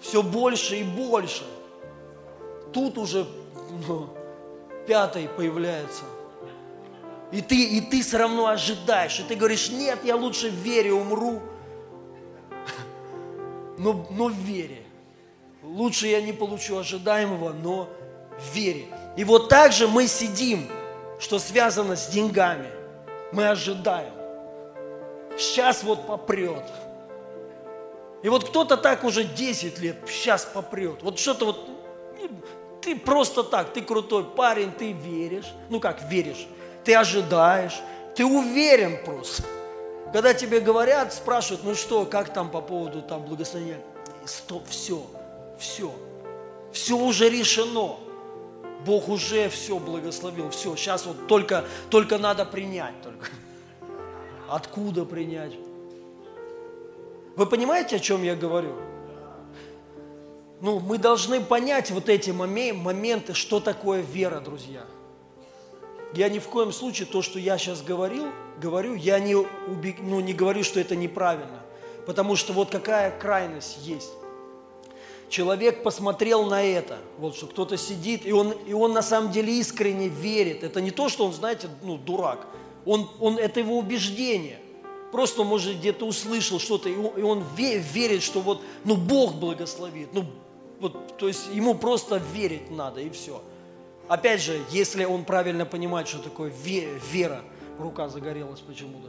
все 0.00 0.24
больше 0.24 0.78
и 0.78 0.82
больше. 0.82 1.44
тут 2.72 2.98
уже 2.98 3.24
ну, 3.86 4.08
пятый 4.88 5.28
появляется. 5.28 6.02
И 7.30 7.40
ты, 7.42 7.62
и 7.62 7.80
ты 7.80 8.02
все 8.02 8.18
равно 8.18 8.48
ожидаешь, 8.48 9.20
и 9.20 9.22
ты 9.22 9.36
говоришь, 9.36 9.70
нет, 9.70 10.00
я 10.02 10.16
лучше 10.16 10.50
в 10.50 10.54
вере 10.54 10.92
умру, 10.92 11.40
но, 13.78 14.04
но 14.10 14.26
в 14.26 14.34
вере. 14.34 14.81
Лучше 15.62 16.08
я 16.08 16.20
не 16.20 16.32
получу 16.32 16.78
ожидаемого, 16.78 17.52
но 17.52 17.88
в 18.38 18.54
вере. 18.54 18.86
И 19.16 19.24
вот 19.24 19.48
так 19.48 19.72
же 19.72 19.86
мы 19.86 20.06
сидим, 20.06 20.68
что 21.20 21.38
связано 21.38 21.96
с 21.96 22.08
деньгами. 22.08 22.68
Мы 23.32 23.48
ожидаем. 23.48 24.12
Сейчас 25.38 25.82
вот 25.84 26.06
попрет. 26.06 26.64
И 28.22 28.28
вот 28.28 28.48
кто-то 28.48 28.76
так 28.76 29.04
уже 29.04 29.24
10 29.24 29.78
лет, 29.78 29.96
сейчас 30.06 30.44
попрет. 30.44 31.02
Вот 31.02 31.18
что-то 31.18 31.46
вот, 31.46 31.68
ну, 32.20 32.28
ты 32.80 32.96
просто 32.96 33.42
так, 33.42 33.72
ты 33.72 33.82
крутой 33.82 34.24
парень, 34.24 34.72
ты 34.72 34.92
веришь. 34.92 35.52
Ну 35.70 35.80
как 35.80 36.02
веришь? 36.02 36.46
Ты 36.84 36.94
ожидаешь, 36.94 37.80
ты 38.14 38.24
уверен 38.24 38.98
просто. 39.04 39.44
Когда 40.12 40.34
тебе 40.34 40.60
говорят, 40.60 41.12
спрашивают, 41.14 41.64
ну 41.64 41.74
что, 41.74 42.04
как 42.04 42.32
там 42.32 42.50
по 42.50 42.60
поводу 42.60 43.02
там 43.02 43.24
благословения? 43.24 43.80
Стоп, 44.24 44.68
все, 44.68 45.04
все, 45.62 45.92
все 46.72 46.96
уже 46.96 47.30
решено. 47.30 47.96
Бог 48.84 49.08
уже 49.08 49.48
все 49.48 49.78
благословил, 49.78 50.50
все, 50.50 50.74
сейчас 50.74 51.06
вот 51.06 51.28
только, 51.28 51.64
только 51.88 52.18
надо 52.18 52.44
принять 52.44 53.00
только. 53.00 53.28
Откуда 54.48 55.04
принять? 55.04 55.54
Вы 57.36 57.46
понимаете, 57.46 57.96
о 57.96 57.98
чем 58.00 58.24
я 58.24 58.34
говорю? 58.34 58.74
Ну, 60.60 60.80
мы 60.80 60.98
должны 60.98 61.40
понять 61.40 61.90
вот 61.90 62.08
эти 62.08 62.30
моменты, 62.30 63.34
что 63.34 63.60
такое 63.60 64.00
вера, 64.00 64.40
друзья. 64.40 64.84
Я 66.14 66.28
ни 66.28 66.40
в 66.40 66.48
коем 66.48 66.72
случае 66.72 67.06
то, 67.06 67.22
что 67.22 67.38
я 67.38 67.56
сейчас 67.56 67.82
говорил, 67.82 68.26
говорю, 68.60 68.94
я 68.94 69.18
не, 69.18 69.34
убег, 69.34 69.96
ну, 70.00 70.20
не 70.20 70.34
говорю, 70.34 70.62
что 70.62 70.78
это 70.78 70.94
неправильно. 70.94 71.62
Потому 72.04 72.36
что 72.36 72.52
вот 72.52 72.70
какая 72.70 73.16
крайность 73.18 73.78
есть. 73.86 74.10
Человек 75.32 75.82
посмотрел 75.82 76.44
на 76.44 76.62
это, 76.62 76.98
вот 77.16 77.34
что 77.34 77.46
кто-то 77.46 77.78
сидит, 77.78 78.26
и 78.26 78.32
он, 78.32 78.52
и 78.66 78.74
он 78.74 78.92
на 78.92 79.00
самом 79.00 79.32
деле 79.32 79.58
искренне 79.58 80.08
верит. 80.08 80.62
Это 80.62 80.82
не 80.82 80.90
то, 80.90 81.08
что 81.08 81.24
он, 81.24 81.32
знаете, 81.32 81.70
ну, 81.82 81.96
дурак. 81.96 82.46
Он, 82.84 83.08
он, 83.18 83.38
это 83.38 83.60
его 83.60 83.78
убеждение. 83.78 84.58
Просто, 85.10 85.42
может, 85.42 85.78
где-то 85.78 86.04
услышал 86.04 86.60
что-то, 86.60 86.90
и 86.90 86.96
он, 86.96 87.16
и 87.16 87.22
он 87.22 87.44
верит, 87.56 88.22
что 88.22 88.40
вот, 88.40 88.60
ну, 88.84 88.94
Бог 88.94 89.32
благословит. 89.36 90.12
Ну, 90.12 90.26
вот, 90.80 91.16
то 91.16 91.28
есть 91.28 91.48
ему 91.54 91.76
просто 91.76 92.20
верить 92.34 92.70
надо, 92.70 93.00
и 93.00 93.08
все. 93.08 93.42
Опять 94.08 94.42
же, 94.42 94.60
если 94.70 95.06
он 95.06 95.24
правильно 95.24 95.64
понимает, 95.64 96.08
что 96.08 96.18
такое 96.18 96.52
вера, 96.62 97.40
рука 97.78 98.10
загорелась 98.10 98.60
почему-то, 98.60 99.08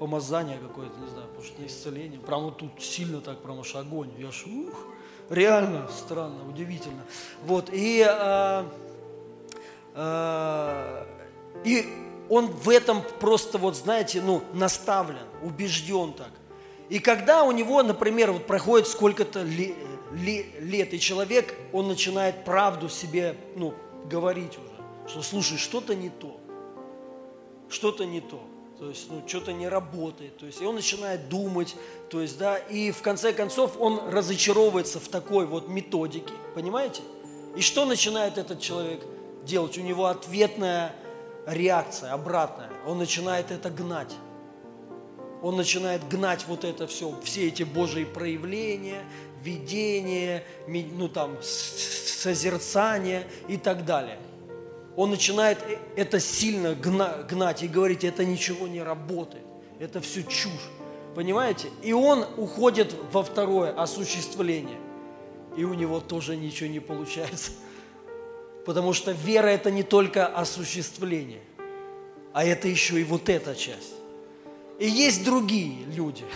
помазание 0.00 0.56
какое-то, 0.56 0.98
не 0.98 1.08
знаю, 1.08 1.28
потому 1.28 1.44
что 1.44 1.60
на 1.60 1.66
исцеление. 1.66 2.18
Прямо 2.18 2.44
вот 2.44 2.56
тут 2.56 2.82
сильно 2.82 3.20
так, 3.20 3.38
прямо 3.42 3.60
аж 3.60 3.74
огонь. 3.74 4.08
Я 4.18 4.32
ж, 4.32 4.46
ух, 4.46 4.86
реально 5.28 5.88
странно, 5.88 6.48
удивительно. 6.48 7.02
Вот, 7.44 7.68
и, 7.70 8.02
а, 8.08 8.66
а, 9.94 11.06
и 11.66 11.86
он 12.30 12.46
в 12.46 12.70
этом 12.70 13.02
просто, 13.20 13.58
вот 13.58 13.76
знаете, 13.76 14.22
ну, 14.22 14.40
наставлен, 14.54 15.26
убежден 15.42 16.14
так. 16.14 16.30
И 16.88 16.98
когда 16.98 17.44
у 17.44 17.52
него, 17.52 17.82
например, 17.82 18.32
вот 18.32 18.46
проходит 18.46 18.88
сколько-то 18.88 19.42
лет, 19.42 19.76
лет, 20.12 20.94
и 20.94 20.98
человек, 20.98 21.54
он 21.74 21.88
начинает 21.88 22.46
правду 22.46 22.88
себе, 22.88 23.36
ну, 23.54 23.74
говорить 24.06 24.56
уже, 24.56 25.10
что, 25.10 25.22
слушай, 25.22 25.58
что-то 25.58 25.94
не 25.94 26.08
то, 26.08 26.40
что-то 27.68 28.06
не 28.06 28.22
то, 28.22 28.40
то 28.80 28.88
есть, 28.88 29.10
ну, 29.10 29.22
что-то 29.26 29.52
не 29.52 29.68
работает, 29.68 30.38
то 30.38 30.46
есть, 30.46 30.62
и 30.62 30.64
он 30.64 30.74
начинает 30.74 31.28
думать, 31.28 31.76
то 32.08 32.22
есть, 32.22 32.38
да, 32.38 32.56
и 32.56 32.90
в 32.90 33.02
конце 33.02 33.34
концов 33.34 33.78
он 33.78 34.08
разочаровывается 34.08 34.98
в 34.98 35.08
такой 35.08 35.44
вот 35.44 35.68
методике, 35.68 36.32
понимаете? 36.54 37.02
И 37.56 37.60
что 37.60 37.84
начинает 37.84 38.38
этот 38.38 38.60
человек 38.60 39.04
делать? 39.44 39.76
У 39.76 39.82
него 39.82 40.06
ответная 40.06 40.94
реакция, 41.46 42.12
обратная, 42.12 42.70
он 42.86 42.96
начинает 42.96 43.50
это 43.50 43.68
гнать 43.68 44.14
он 45.42 45.56
начинает 45.56 46.06
гнать 46.08 46.44
вот 46.46 46.64
это 46.64 46.86
все, 46.86 47.14
все 47.22 47.48
эти 47.48 47.62
Божьи 47.62 48.04
проявления, 48.04 49.02
видение, 49.42 50.44
ну 50.66 51.08
там, 51.08 51.38
созерцание 51.42 53.26
и 53.48 53.56
так 53.56 53.84
далее. 53.84 54.18
Он 55.00 55.08
начинает 55.08 55.56
э, 55.62 55.78
это 55.96 56.20
сильно 56.20 56.74
гнать 56.74 57.62
и 57.62 57.68
говорить, 57.68 58.04
это 58.04 58.22
ничего 58.22 58.68
не 58.68 58.82
работает, 58.82 59.46
это 59.78 60.02
все 60.02 60.22
чушь. 60.22 60.68
Понимаете? 61.14 61.68
И 61.82 61.94
он 61.94 62.26
уходит 62.36 62.94
во 63.10 63.22
второе 63.22 63.72
осуществление. 63.72 64.76
И 65.56 65.64
у 65.64 65.72
него 65.72 66.00
тоже 66.00 66.36
ничего 66.36 66.68
не 66.68 66.80
получается. 66.80 67.52
Потому 68.66 68.92
что 68.92 69.12
вера– 69.12 69.46
это 69.48 69.70
не 69.70 69.84
только 69.84 70.26
осуществление, 70.26 71.40
а 72.34 72.44
это 72.44 72.68
еще 72.68 73.00
и 73.00 73.04
вот 73.04 73.30
эта 73.30 73.54
часть. 73.54 73.94
И 74.78 74.86
есть 74.86 75.24
другие 75.24 75.78
люди, 75.96 76.26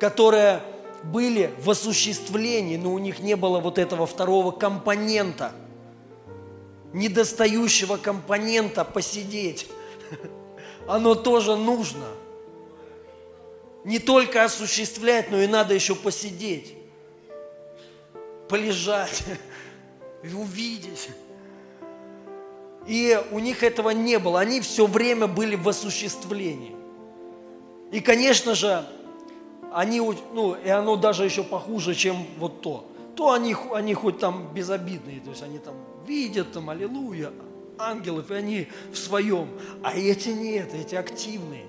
которые 0.00 0.62
были 1.04 1.54
в 1.60 1.70
осуществлении, 1.70 2.76
но 2.76 2.92
у 2.92 2.98
них 2.98 3.20
не 3.20 3.36
было 3.36 3.60
вот 3.60 3.78
этого 3.78 4.04
второго 4.04 4.50
компонента, 4.50 5.52
недостающего 6.96 7.98
компонента 7.98 8.84
посидеть. 8.84 9.68
Оно 10.88 11.14
тоже 11.14 11.56
нужно. 11.56 12.06
Не 13.84 13.98
только 13.98 14.44
осуществлять, 14.44 15.30
но 15.30 15.40
и 15.40 15.46
надо 15.46 15.74
еще 15.74 15.94
посидеть, 15.94 16.74
полежать 18.48 19.22
и 20.24 20.32
увидеть. 20.32 21.10
И 22.86 23.20
у 23.30 23.38
них 23.40 23.62
этого 23.62 23.90
не 23.90 24.18
было. 24.18 24.40
Они 24.40 24.60
все 24.60 24.86
время 24.86 25.26
были 25.26 25.54
в 25.54 25.68
осуществлении. 25.68 26.74
И, 27.92 28.00
конечно 28.00 28.54
же, 28.54 28.84
они, 29.72 30.00
ну, 30.32 30.54
и 30.54 30.68
оно 30.68 30.96
даже 30.96 31.24
еще 31.24 31.44
похуже, 31.44 31.94
чем 31.94 32.26
вот 32.38 32.62
то. 32.62 32.88
То 33.16 33.32
они, 33.32 33.56
они 33.72 33.94
хоть 33.94 34.18
там 34.18 34.52
безобидные, 34.52 35.20
то 35.20 35.30
есть 35.30 35.42
они 35.42 35.58
там 35.58 35.74
видят 36.06 36.52
там, 36.52 36.68
аллилуйя, 36.70 37.32
ангелов, 37.78 38.30
и 38.30 38.34
они 38.34 38.68
в 38.92 38.96
своем. 38.96 39.48
А 39.82 39.96
эти 39.96 40.30
нет, 40.30 40.74
эти 40.74 40.94
активные. 40.94 41.66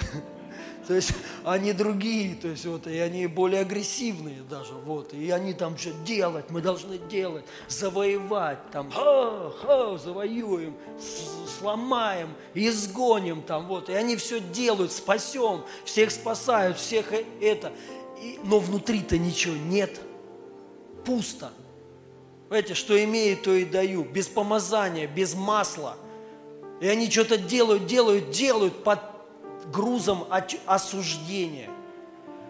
То 0.86 0.96
есть 0.96 1.12
они 1.44 1.72
другие, 1.72 2.34
то 2.34 2.48
есть 2.48 2.66
вот, 2.66 2.88
и 2.88 2.98
они 2.98 3.28
более 3.28 3.60
агрессивные 3.60 4.42
даже, 4.42 4.72
вот, 4.72 5.14
и 5.14 5.30
они 5.30 5.52
там 5.52 5.78
что 5.78 5.92
делать, 6.04 6.46
мы 6.50 6.60
должны 6.62 6.98
делать, 6.98 7.44
завоевать, 7.68 8.58
там, 8.72 8.90
ха, 8.90 9.50
ха, 9.50 9.96
завоюем, 9.98 10.74
сломаем, 11.58 12.30
изгоним, 12.54 13.42
там, 13.42 13.68
вот, 13.68 13.88
и 13.88 13.92
они 13.92 14.16
все 14.16 14.40
делают, 14.40 14.90
спасем, 14.90 15.62
всех 15.84 16.10
спасают, 16.10 16.76
всех 16.76 17.12
это, 17.40 17.72
и, 18.20 18.40
но 18.42 18.58
внутри-то 18.58 19.16
ничего 19.16 19.54
нет, 19.54 20.00
пусто. 21.04 21.50
Понимаете, 22.48 22.74
что 22.74 23.02
имею, 23.02 23.36
то 23.36 23.52
и 23.54 23.64
даю, 23.64 24.02
без 24.02 24.26
помазания, 24.26 25.06
без 25.06 25.34
масла. 25.34 25.96
И 26.80 26.88
они 26.88 27.10
что-то 27.10 27.38
делают, 27.38 27.86
делают, 27.86 28.30
делают 28.30 28.82
под 28.82 28.98
грузом 29.72 30.26
осуждения. 30.66 31.70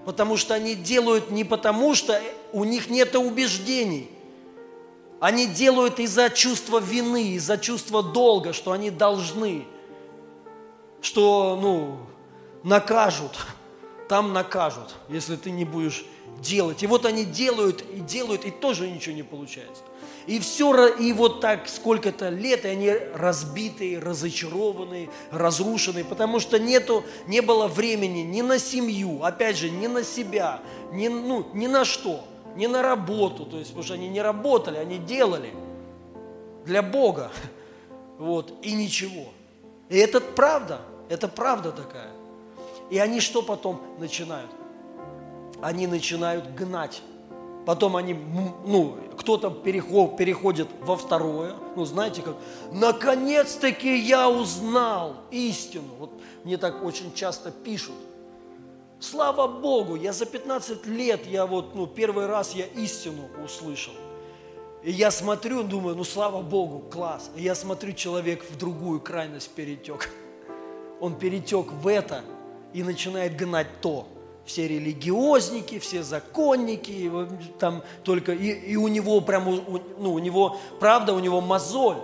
Потому 0.06 0.36
что 0.36 0.54
они 0.54 0.74
делают 0.74 1.30
не 1.30 1.44
потому, 1.44 1.94
что 1.94 2.20
у 2.52 2.64
них 2.64 2.88
нет 2.88 3.14
убеждений. 3.14 4.10
Они 5.20 5.46
делают 5.46 5.98
из-за 6.00 6.30
чувства 6.30 6.78
вины, 6.78 7.32
из-за 7.32 7.58
чувства 7.58 8.02
долга, 8.02 8.54
что 8.54 8.72
они 8.72 8.90
должны, 8.90 9.66
что, 11.02 11.58
ну, 11.60 11.98
накажут, 12.62 13.32
там 14.10 14.32
накажут, 14.32 14.96
если 15.08 15.36
ты 15.36 15.52
не 15.52 15.64
будешь 15.64 16.04
делать. 16.40 16.82
И 16.82 16.88
вот 16.88 17.06
они 17.06 17.24
делают 17.24 17.82
и 17.82 18.00
делают, 18.00 18.44
и 18.44 18.50
тоже 18.50 18.90
ничего 18.90 19.14
не 19.14 19.22
получается. 19.22 19.84
И 20.26 20.40
все, 20.40 20.88
и 20.88 21.12
вот 21.12 21.40
так 21.40 21.68
сколько-то 21.68 22.28
лет, 22.28 22.64
и 22.64 22.68
они 22.68 22.90
разбитые, 23.14 24.00
разочарованные, 24.00 25.10
разрушенные, 25.30 26.04
потому 26.04 26.40
что 26.40 26.58
нету, 26.58 27.04
не 27.28 27.40
было 27.40 27.68
времени 27.68 28.22
ни 28.22 28.42
на 28.42 28.58
семью, 28.58 29.22
опять 29.22 29.56
же, 29.56 29.70
ни 29.70 29.86
на 29.86 30.02
себя, 30.02 30.60
ни, 30.92 31.06
ну, 31.06 31.46
ни 31.54 31.68
на 31.68 31.84
что, 31.84 32.24
ни 32.56 32.66
на 32.66 32.82
работу, 32.82 33.46
то 33.46 33.58
есть, 33.58 33.70
потому 33.70 33.84
что 33.84 33.94
они 33.94 34.08
не 34.08 34.20
работали, 34.20 34.76
они 34.76 34.98
делали 34.98 35.54
для 36.66 36.82
Бога, 36.82 37.30
вот, 38.18 38.52
и 38.62 38.72
ничего. 38.72 39.28
И 39.88 39.96
это 39.96 40.20
правда, 40.20 40.80
это 41.08 41.28
правда 41.28 41.70
такая. 41.70 42.19
И 42.90 42.98
они 42.98 43.20
что 43.20 43.42
потом 43.42 43.80
начинают? 43.98 44.50
Они 45.62 45.86
начинают 45.86 46.54
гнать 46.54 47.02
Потом 47.66 47.96
они, 47.96 48.14
ну, 48.64 48.96
кто-то 49.16 49.50
переход, 49.50 50.16
переходит 50.16 50.68
во 50.80 50.96
второе. 50.96 51.54
Ну, 51.76 51.84
знаете, 51.84 52.22
как, 52.22 52.36
наконец-таки 52.72 53.98
я 53.98 54.30
узнал 54.30 55.16
истину. 55.30 55.88
Вот 55.98 56.10
мне 56.44 56.56
так 56.56 56.82
очень 56.82 57.12
часто 57.14 57.50
пишут. 57.50 57.94
Слава 58.98 59.46
Богу, 59.46 59.94
я 59.94 60.12
за 60.12 60.26
15 60.26 60.86
лет, 60.86 61.26
я 61.26 61.46
вот, 61.46 61.74
ну, 61.74 61.86
первый 61.86 62.26
раз 62.26 62.54
я 62.54 62.64
истину 62.66 63.28
услышал. 63.44 63.94
И 64.82 64.90
я 64.90 65.10
смотрю, 65.10 65.62
думаю, 65.62 65.96
ну, 65.96 66.04
слава 66.04 66.40
Богу, 66.40 66.80
класс. 66.90 67.30
И 67.36 67.42
я 67.42 67.54
смотрю, 67.54 67.92
человек 67.92 68.44
в 68.50 68.56
другую 68.56 69.00
крайность 69.00 69.50
перетек. 69.50 70.10
Он 70.98 71.14
перетек 71.14 71.70
в 71.72 71.86
это 71.86 72.24
и 72.72 72.82
начинает 72.82 73.36
гнать 73.36 73.80
то. 73.80 74.06
Все 74.44 74.66
религиозники, 74.66 75.78
все 75.78 76.02
законники, 76.02 77.10
там 77.58 77.82
только, 78.02 78.32
и, 78.32 78.50
и 78.50 78.76
у 78.76 78.88
него 78.88 79.20
прям, 79.20 79.44
ну, 79.98 80.12
у 80.12 80.18
него, 80.18 80.58
правда, 80.80 81.12
у 81.12 81.20
него 81.20 81.40
мозоль, 81.40 81.98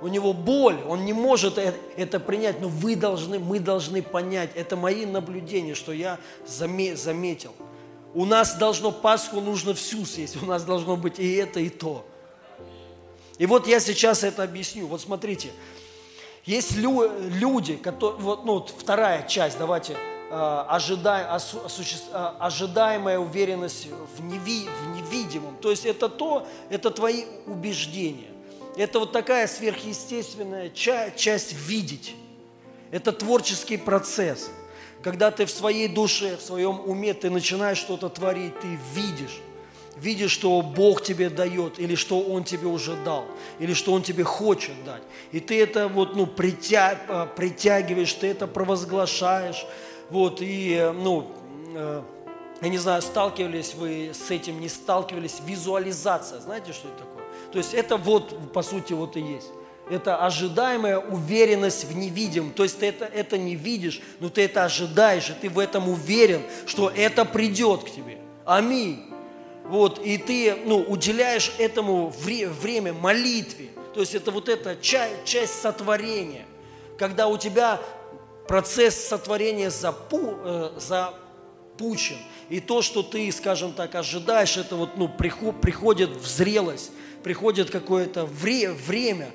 у 0.00 0.08
него 0.08 0.32
боль, 0.32 0.78
он 0.88 1.04
не 1.04 1.12
может 1.12 1.58
это, 1.58 1.76
это 1.96 2.18
принять, 2.20 2.60
но 2.60 2.68
вы 2.68 2.96
должны, 2.96 3.38
мы 3.38 3.60
должны 3.60 4.02
понять, 4.02 4.50
это 4.54 4.76
мои 4.76 5.04
наблюдения, 5.04 5.74
что 5.74 5.92
я 5.92 6.18
заметил. 6.46 7.52
У 8.14 8.24
нас 8.24 8.56
должно 8.56 8.92
Пасху 8.92 9.40
нужно 9.40 9.74
всю 9.74 10.04
съесть, 10.04 10.42
у 10.42 10.46
нас 10.46 10.64
должно 10.64 10.96
быть 10.96 11.18
и 11.18 11.34
это, 11.34 11.60
и 11.60 11.68
то. 11.68 12.06
И 13.38 13.46
вот 13.46 13.66
я 13.66 13.78
сейчас 13.80 14.24
это 14.24 14.42
объясню. 14.42 14.86
Вот 14.86 15.00
смотрите, 15.00 15.50
есть 16.44 16.76
люди, 16.76 17.76
которые, 17.76 18.20
вот, 18.20 18.44
ну, 18.44 18.66
вторая 18.66 19.26
часть, 19.26 19.58
давайте, 19.58 19.96
Э, 20.32 20.64
э, 20.68 22.30
ожидаемая 22.38 23.18
уверенность 23.18 23.88
в, 24.16 24.22
неви, 24.22 24.68
в 24.68 24.96
невидимом. 24.96 25.56
То 25.56 25.70
есть 25.72 25.84
это 25.84 26.08
то, 26.08 26.46
это 26.68 26.92
твои 26.92 27.24
убеждения. 27.46 28.30
Это 28.76 29.00
вот 29.00 29.10
такая 29.10 29.48
сверхъестественная 29.48 30.70
часть, 30.70 31.16
часть 31.16 31.52
видеть. 31.52 32.14
Это 32.92 33.10
творческий 33.10 33.76
процесс. 33.76 34.50
Когда 35.02 35.32
ты 35.32 35.46
в 35.46 35.50
своей 35.50 35.88
душе, 35.88 36.36
в 36.36 36.42
своем 36.42 36.80
уме, 36.88 37.12
ты 37.12 37.28
начинаешь 37.28 37.78
что-то 37.78 38.08
творить, 38.08 38.52
ты 38.60 38.78
видишь. 38.94 39.40
Видишь, 39.96 40.30
что 40.30 40.62
Бог 40.62 41.02
тебе 41.02 41.28
дает, 41.28 41.80
или 41.80 41.96
что 41.96 42.20
Он 42.20 42.44
тебе 42.44 42.68
уже 42.68 42.94
дал, 43.04 43.24
или 43.58 43.74
что 43.74 43.92
Он 43.92 44.02
тебе 44.02 44.22
хочет 44.22 44.84
дать. 44.84 45.02
И 45.32 45.40
ты 45.40 45.60
это 45.60 45.88
вот, 45.88 46.14
ну, 46.14 46.26
притя, 46.26 46.96
э, 47.08 47.26
притягиваешь, 47.34 48.12
ты 48.12 48.28
это 48.28 48.46
провозглашаешь, 48.46 49.66
вот, 50.10 50.40
и, 50.40 50.74
э, 50.74 50.92
ну, 50.92 51.30
э, 51.74 52.02
я 52.62 52.68
не 52.68 52.78
знаю, 52.78 53.00
сталкивались 53.00 53.74
вы 53.74 54.10
с 54.12 54.30
этим, 54.30 54.60
не 54.60 54.68
сталкивались, 54.68 55.40
визуализация, 55.46 56.40
знаете, 56.40 56.72
что 56.72 56.88
это 56.88 56.98
такое? 56.98 57.24
То 57.52 57.58
есть 57.58 57.74
это 57.74 57.96
вот, 57.96 58.52
по 58.52 58.62
сути, 58.62 58.92
вот 58.92 59.16
и 59.16 59.20
есть. 59.20 59.48
Это 59.88 60.24
ожидаемая 60.24 60.98
уверенность 60.98 61.84
в 61.84 61.96
невидимом. 61.96 62.52
То 62.52 62.62
есть 62.62 62.78
ты 62.78 62.86
это, 62.86 63.06
это 63.06 63.38
не 63.38 63.56
видишь, 63.56 64.00
но 64.20 64.28
ты 64.28 64.42
это 64.42 64.64
ожидаешь, 64.64 65.30
и 65.30 65.32
ты 65.32 65.48
в 65.48 65.58
этом 65.58 65.88
уверен, 65.88 66.42
что 66.66 66.90
это 66.90 67.24
придет 67.24 67.84
к 67.84 67.90
тебе. 67.90 68.18
Аминь. 68.44 69.06
Вот, 69.64 70.00
и 70.04 70.18
ты 70.18 70.56
ну, 70.64 70.80
уделяешь 70.80 71.52
этому 71.58 72.08
вре, 72.08 72.48
время 72.48 72.92
молитве. 72.92 73.68
То 73.94 74.00
есть 74.00 74.14
это 74.14 74.30
вот 74.30 74.48
эта 74.48 74.76
часть, 74.76 75.24
часть 75.24 75.60
сотворения, 75.60 76.46
когда 76.98 77.26
у 77.26 77.36
тебя 77.36 77.80
процесс 78.50 78.96
сотворения 78.96 79.70
запу, 79.70 80.34
э, 80.42 80.70
запущен. 80.76 82.16
И 82.48 82.58
то, 82.58 82.82
что 82.82 83.04
ты, 83.04 83.30
скажем 83.30 83.72
так, 83.72 83.94
ожидаешь, 83.94 84.56
это 84.56 84.74
вот, 84.74 84.96
ну, 84.96 85.08
приход, 85.08 85.60
приходит 85.60 86.10
в 86.10 86.26
зрелость, 86.26 86.90
приходит 87.22 87.70
какое-то 87.70 88.26
вре, 88.26 88.72
время, 88.72 89.30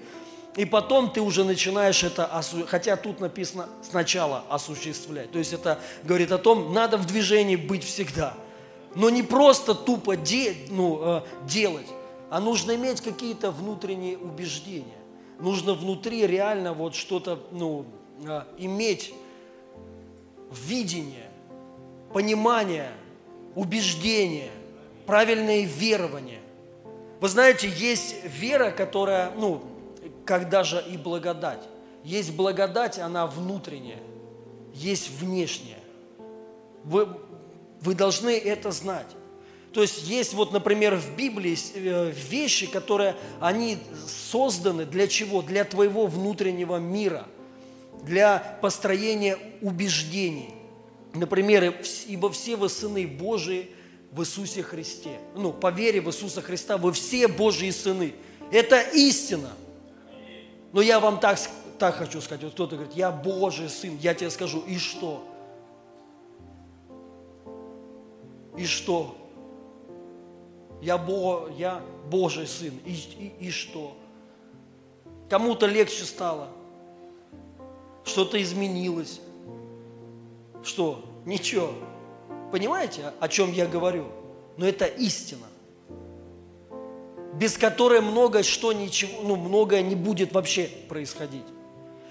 и 0.57 0.65
потом 0.65 1.09
ты 1.09 1.21
уже 1.21 1.45
начинаешь 1.45 2.03
это, 2.03 2.29
хотя 2.67 2.97
тут 2.97 3.21
написано 3.21 3.69
сначала 3.89 4.43
осуществлять. 4.49 5.31
То 5.31 5.39
есть 5.39 5.53
это 5.53 5.79
говорит 6.03 6.33
о 6.33 6.37
том, 6.37 6.73
надо 6.73 6.97
в 6.97 7.07
движении 7.07 7.55
быть 7.55 7.85
всегда. 7.85 8.33
Но 8.95 9.09
не 9.09 9.23
просто 9.23 9.75
тупо 9.75 10.17
де, 10.17 10.57
ну, 10.69 10.99
э, 11.01 11.21
делать, 11.47 11.87
а 12.29 12.41
нужно 12.41 12.75
иметь 12.75 12.99
какие-то 12.99 13.51
внутренние 13.51 14.17
убеждения. 14.17 14.99
Нужно 15.39 15.73
внутри 15.73 16.27
реально 16.27 16.73
вот 16.73 16.95
что-то, 16.95 17.39
ну, 17.53 17.85
иметь 18.57 19.13
видение, 20.51 21.29
понимание, 22.13 22.91
убеждение, 23.55 24.51
правильное 25.05 25.61
верование. 25.61 26.39
Вы 27.19 27.29
знаете, 27.29 27.69
есть 27.69 28.15
вера, 28.25 28.71
которая, 28.71 29.31
ну, 29.31 29.63
как 30.25 30.49
даже 30.49 30.83
и 30.89 30.97
благодать. 30.97 31.63
Есть 32.03 32.33
благодать, 32.35 32.99
она 32.99 33.25
внутренняя, 33.25 34.01
есть 34.73 35.09
внешняя. 35.19 35.79
Вы, 36.83 37.07
вы 37.81 37.95
должны 37.95 38.37
это 38.37 38.71
знать. 38.71 39.07
То 39.73 39.81
есть 39.81 40.07
есть 40.07 40.33
вот, 40.33 40.53
например, 40.53 40.95
в 40.95 41.15
Библии 41.15 41.57
э, 41.73 42.11
вещи, 42.11 42.67
которые, 42.67 43.15
они 43.41 43.77
созданы 44.07 44.85
для 44.85 45.07
чего? 45.07 45.41
Для 45.41 45.65
твоего 45.65 46.07
внутреннего 46.07 46.77
мира– 46.77 47.27
для 48.03 48.57
построения 48.61 49.37
убеждений. 49.61 50.53
Например, 51.13 51.75
ибо 52.07 52.29
все 52.29 52.55
вы 52.55 52.69
сыны 52.69 53.07
Божии 53.07 53.71
в 54.11 54.21
Иисусе 54.21 54.63
Христе. 54.63 55.19
Ну, 55.35 55.51
по 55.51 55.71
вере 55.71 56.01
в 56.01 56.07
Иисуса 56.07 56.41
Христа 56.41 56.77
вы 56.77 56.91
все 56.91 57.27
Божьи 57.27 57.69
сыны. 57.71 58.13
Это 58.51 58.79
истина. 58.81 59.51
Но 60.71 60.81
я 60.81 60.99
вам 60.99 61.19
так, 61.19 61.39
так 61.79 61.95
хочу 61.95 62.21
сказать. 62.21 62.43
Вот 62.43 62.53
кто-то 62.53 62.75
говорит, 62.75 62.95
я 62.95 63.11
Божий 63.11 63.69
сын. 63.69 63.97
Я 64.01 64.13
тебе 64.13 64.29
скажу, 64.29 64.61
и 64.67 64.77
что? 64.77 65.25
И 68.57 68.65
что? 68.65 69.17
Я, 70.81 70.97
Бо, 70.97 71.49
я 71.57 71.81
Божий 72.09 72.47
сын. 72.47 72.73
И, 72.85 72.93
и, 72.93 73.47
и 73.47 73.51
что? 73.51 73.97
Кому-то 75.29 75.65
легче 75.65 76.03
стало 76.03 76.49
что-то 78.05 78.41
изменилось. 78.41 79.19
Что? 80.63 81.03
Ничего. 81.25 81.73
Понимаете, 82.51 83.13
о 83.19 83.27
чем 83.27 83.51
я 83.51 83.65
говорю? 83.65 84.05
Но 84.57 84.65
это 84.65 84.85
истина, 84.85 85.47
без 87.33 87.57
которой 87.57 87.99
многое 87.99 88.43
что 88.43 88.71
ничего, 88.71 89.21
ну, 89.23 89.35
многое 89.35 89.81
не 89.81 89.95
будет 89.95 90.31
вообще 90.31 90.69
происходить. 90.87 91.43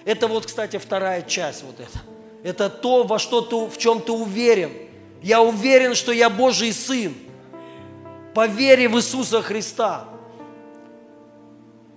Это 0.03 0.27
вот, 0.27 0.45
кстати, 0.45 0.77
вторая 0.77 1.23
часть 1.23 1.63
вот 1.63 1.79
это. 1.79 1.99
Это 2.43 2.69
то, 2.69 3.03
во 3.03 3.17
что 3.17 3.41
ты, 3.41 3.55
в 3.55 3.77
чем 3.77 4.01
ты 4.01 4.11
уверен. 4.11 4.71
Я 5.23 5.41
уверен, 5.41 5.95
что 5.95 6.11
я 6.11 6.29
Божий 6.29 6.71
Сын. 6.71 7.15
По 8.35 8.45
вере 8.45 8.87
в 8.87 8.97
Иисуса 8.97 9.41
Христа. 9.41 10.05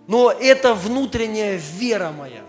Но 0.06 0.30
это 0.30 0.72
внутренняя 0.72 1.61
вера 1.78 2.12
моя. 2.12 2.44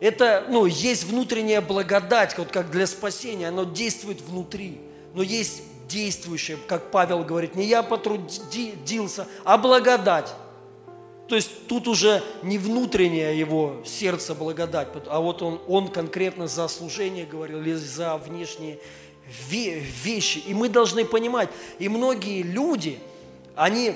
Это, 0.00 0.46
ну, 0.48 0.64
есть 0.64 1.04
внутренняя 1.04 1.60
благодать, 1.60 2.36
вот 2.38 2.50
как 2.50 2.70
для 2.70 2.86
спасения, 2.86 3.48
оно 3.48 3.64
действует 3.64 4.22
внутри. 4.22 4.80
Но 5.14 5.22
есть 5.22 5.62
действующее, 5.88 6.56
как 6.66 6.90
Павел 6.90 7.22
говорит, 7.22 7.54
не 7.54 7.66
я 7.66 7.82
потрудился, 7.82 9.26
а 9.44 9.58
благодать. 9.58 10.32
То 11.28 11.36
есть 11.36 11.68
тут 11.68 11.86
уже 11.86 12.22
не 12.42 12.58
внутреннее 12.58 13.38
его 13.38 13.82
сердце 13.84 14.34
благодать, 14.34 14.88
а 15.06 15.20
вот 15.20 15.42
он, 15.42 15.60
он 15.68 15.88
конкретно 15.88 16.48
за 16.48 16.66
служение 16.66 17.24
говорил 17.24 17.60
или 17.60 17.74
за 17.74 18.16
внешние 18.16 18.80
вещи. 19.48 20.38
И 20.38 20.54
мы 20.54 20.68
должны 20.68 21.04
понимать, 21.04 21.50
и 21.78 21.88
многие 21.88 22.42
люди, 22.42 22.98
они 23.54 23.94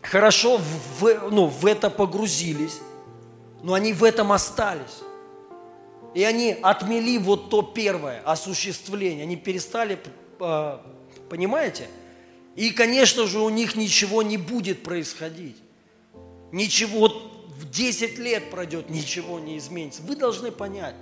хорошо 0.00 0.58
в, 1.00 1.30
ну, 1.30 1.46
в 1.46 1.66
это 1.66 1.90
погрузились, 1.90 2.78
но 3.62 3.74
они 3.74 3.92
в 3.92 4.04
этом 4.04 4.32
остались. 4.32 5.02
И 6.14 6.24
они 6.24 6.56
отмели 6.60 7.18
вот 7.18 7.50
то 7.50 7.62
первое 7.62 8.20
осуществление. 8.24 9.22
Они 9.22 9.36
перестали, 9.36 9.98
а, 10.40 10.84
понимаете? 11.28 11.86
И, 12.56 12.70
конечно 12.70 13.26
же, 13.26 13.38
у 13.40 13.48
них 13.48 13.76
ничего 13.76 14.22
не 14.22 14.36
будет 14.36 14.82
происходить. 14.82 15.56
Ничего, 16.52 17.00
вот 17.00 17.46
в 17.58 17.70
10 17.70 18.18
лет 18.18 18.50
пройдет, 18.50 18.90
ничего 18.90 19.38
не 19.38 19.56
изменится. 19.58 20.02
Вы 20.02 20.16
должны 20.16 20.50
понять. 20.50 20.96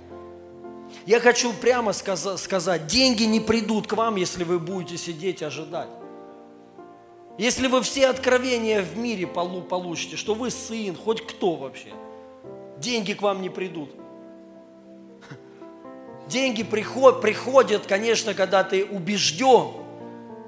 Я 1.05 1.19
хочу 1.19 1.53
прямо 1.53 1.93
сказать, 1.93 2.87
деньги 2.87 3.23
не 3.23 3.39
придут 3.39 3.87
к 3.87 3.93
вам, 3.93 4.15
если 4.15 4.43
вы 4.43 4.59
будете 4.59 4.97
сидеть 4.97 5.41
ожидать. 5.41 5.89
Если 7.37 7.67
вы 7.67 7.81
все 7.81 8.07
откровения 8.07 8.81
в 8.81 8.97
мире 8.97 9.25
получите, 9.25 10.17
что 10.17 10.35
вы 10.35 10.51
сын, 10.51 10.95
хоть 10.95 11.25
кто 11.25 11.55
вообще, 11.55 11.93
деньги 12.77 13.13
к 13.13 13.21
вам 13.21 13.41
не 13.41 13.49
придут. 13.49 13.89
Деньги 16.29 16.61
приход, 16.61 17.21
приходят, 17.21 17.87
конечно, 17.87 18.35
когда 18.35 18.63
ты 18.63 18.85
убежден, 18.85 19.71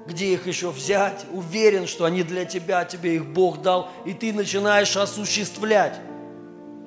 где 0.06 0.32
их 0.32 0.46
еще 0.46 0.70
взять, 0.70 1.26
уверен, 1.32 1.88
что 1.88 2.04
они 2.04 2.22
для 2.22 2.44
тебя, 2.44 2.84
тебе 2.84 3.16
их 3.16 3.26
Бог 3.26 3.62
дал, 3.62 3.90
и 4.04 4.12
ты 4.12 4.32
начинаешь 4.32 4.96
осуществлять. 4.96 5.98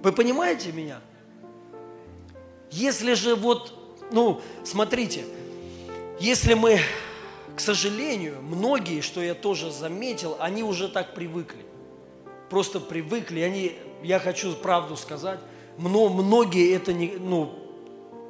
Вы 0.01 0.13
понимаете 0.13 0.71
меня? 0.71 1.01
Если 2.71 3.15
же 3.15 3.35
вот, 3.35 3.73
ну, 4.11 4.39
смотрите, 4.63 5.25
если 6.21 6.53
мы, 6.53 6.79
к 7.57 7.59
сожалению, 7.59 8.41
многие, 8.41 9.01
что 9.01 9.21
я 9.21 9.33
тоже 9.33 9.71
заметил, 9.73 10.37
они 10.39 10.63
уже 10.63 10.87
так 10.87 11.13
привыкли. 11.13 11.65
Просто 12.49 12.79
привыкли, 12.79 13.41
они, 13.41 13.73
я 14.03 14.19
хочу 14.19 14.53
правду 14.53 14.95
сказать, 14.95 15.39
но 15.77 16.07
многие 16.07 16.73
это 16.73 16.93
не, 16.93 17.15
ну, 17.19 17.64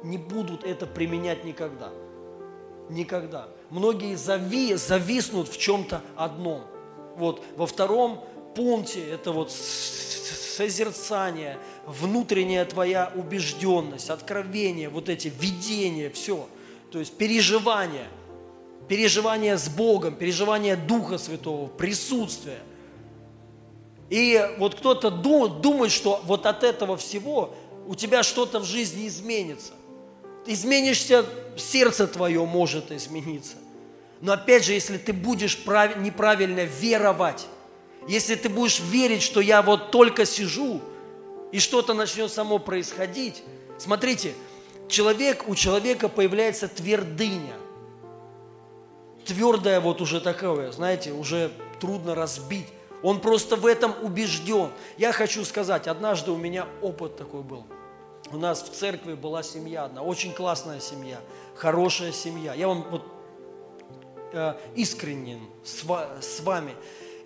не 0.06 0.18
будут 0.18 0.64
это 0.64 0.86
применять 0.86 1.44
никогда. 1.44 1.92
Никогда. 2.88 3.48
Многие 3.70 4.14
зави, 4.14 4.74
зависнут 4.74 5.48
в 5.48 5.58
чем-то 5.58 6.00
одном. 6.14 6.62
Вот 7.16 7.42
во 7.56 7.66
втором 7.66 8.24
пункте 8.54 9.04
это 9.10 9.32
вот 9.32 9.50
созерцание, 9.50 11.58
внутренняя 11.86 12.64
твоя 12.64 13.12
убежденность, 13.14 14.10
откровение, 14.10 14.88
вот 14.88 15.08
эти 15.08 15.32
видения, 15.40 16.10
все. 16.10 16.46
То 16.92 17.00
есть 17.00 17.18
переживание, 17.18 18.06
переживание 18.88 19.58
с 19.58 19.68
Богом, 19.68 20.14
переживание 20.14 20.76
Духа 20.76 21.18
Святого, 21.18 21.66
присутствие. 21.66 22.60
И 24.08 24.40
вот 24.58 24.76
кто-то 24.76 25.10
думает, 25.10 25.90
что 25.90 26.20
вот 26.24 26.46
от 26.46 26.62
этого 26.62 26.96
всего 26.96 27.52
у 27.88 27.96
тебя 27.96 28.22
что-то 28.22 28.60
в 28.60 28.64
жизни 28.64 29.08
изменится– 29.08 29.72
изменишься, 30.46 31.26
сердце 31.56 32.06
твое 32.06 32.44
может 32.44 32.92
измениться. 32.92 33.56
Но 34.20 34.32
опять 34.32 34.64
же, 34.64 34.72
если 34.72 34.98
ты 34.98 35.12
будешь 35.12 35.58
прав... 35.58 35.96
неправильно 35.96 36.64
веровать, 36.64 37.46
если 38.08 38.34
ты 38.34 38.48
будешь 38.48 38.80
верить, 38.80 39.22
что 39.22 39.40
я 39.40 39.62
вот 39.62 39.90
только 39.90 40.24
сижу, 40.24 40.80
и 41.52 41.58
что-то 41.58 41.94
начнет 41.94 42.30
само 42.30 42.58
происходить, 42.58 43.42
смотрите, 43.78 44.34
человек, 44.88 45.48
у 45.48 45.54
человека 45.54 46.08
появляется 46.08 46.68
твердыня. 46.68 47.54
Твердая 49.24 49.80
вот 49.80 50.00
уже 50.00 50.20
такое, 50.20 50.70
знаете, 50.72 51.12
уже 51.12 51.50
трудно 51.80 52.14
разбить. 52.14 52.66
Он 53.02 53.20
просто 53.20 53.56
в 53.56 53.66
этом 53.66 53.92
убежден. 54.02 54.70
Я 54.96 55.12
хочу 55.12 55.44
сказать, 55.44 55.86
однажды 55.86 56.30
у 56.30 56.36
меня 56.36 56.66
опыт 56.80 57.16
такой 57.16 57.42
был– 57.42 57.66
у 58.32 58.38
нас 58.38 58.62
в 58.62 58.70
церкви 58.70 59.14
была 59.14 59.42
семья 59.42 59.84
одна, 59.84 60.02
очень 60.02 60.32
классная 60.32 60.80
семья, 60.80 61.18
хорошая 61.54 62.12
семья. 62.12 62.54
Я 62.54 62.68
вам 62.68 62.84
вот 62.90 63.02
э, 64.32 64.54
искренен 64.74 65.40
с, 65.64 65.84
с 66.20 66.40
вами. 66.40 66.74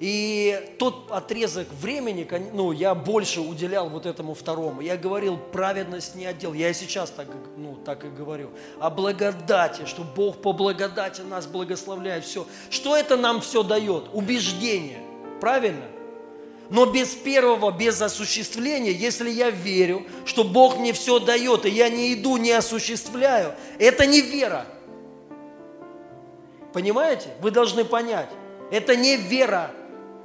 И 0.01 0.75
тот 0.79 1.11
отрезок 1.11 1.69
времени, 1.73 2.27
ну, 2.55 2.73
я 2.73 2.95
больше 2.95 3.43
уделял 3.43 3.91
вот 3.91 4.07
этому 4.07 4.33
второму. 4.33 4.81
Я 4.81 4.97
говорил, 4.97 5.37
праведность 5.37 6.15
не 6.15 6.25
отдел. 6.25 6.55
Я 6.55 6.71
и 6.71 6.73
сейчас 6.73 7.11
так, 7.11 7.29
ну, 7.59 7.77
так 7.77 8.05
и 8.07 8.09
говорю. 8.09 8.49
О 8.81 8.89
благодати, 8.89 9.85
что 9.85 10.03
Бог 10.03 10.41
по 10.41 10.55
благодати 10.55 11.21
нас 11.21 11.47
благословляет. 11.47 12.25
Все. 12.25 12.47
Что 12.71 12.97
это 12.97 13.19
нам 13.19 13.43
все 13.43 13.63
дает? 13.63 14.05
Убеждение. 14.15 15.01
Правильно? 15.39 15.85
Но 16.71 16.87
без 16.87 17.09
первого, 17.09 17.73
без 17.73 18.01
осуществления, 18.01 18.93
если 18.93 19.29
я 19.29 19.51
верю, 19.51 20.07
что 20.25 20.45
Бог 20.45 20.79
мне 20.79 20.93
все 20.93 21.19
дает, 21.19 21.67
и 21.67 21.71
я 21.71 21.89
не 21.89 22.15
иду, 22.15 22.37
не 22.37 22.53
осуществляю, 22.53 23.55
это 23.81 24.07
не 24.07 24.21
вера. 24.21 24.67
Понимаете? 26.73 27.27
Вы 27.41 27.51
должны 27.51 27.85
понять. 27.85 28.29
Это 28.71 28.95
не 28.95 29.17
вера. 29.17 29.73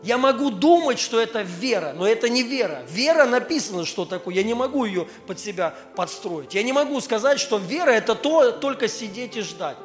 Я 0.03 0.19
могу 0.19 0.51
думать, 0.51 0.99
что 0.99 1.19
это 1.19 1.41
вера, 1.41 1.93
но 1.95 2.08
это 2.08 2.29
не 2.29 2.43
вера. 2.43 2.86
Вера 2.88 3.25
написано, 3.25 3.84
что 3.84 4.05
такое. 4.05 4.36
Я 4.36 4.43
не 4.43 4.53
могу 4.53 4.86
ее 4.86 5.08
под 5.25 5.39
себя 5.39 5.73
подстроить. 5.95 6.53
Я 6.53 6.62
не 6.62 6.73
могу 6.73 7.01
сказать, 7.01 7.39
что 7.39 7.58
вера– 7.58 7.89
это 7.91 8.13
то, 8.13 8.51
только 8.51 8.88
сидеть 8.88 9.36
и 9.36 9.41
ждать. 9.41 9.77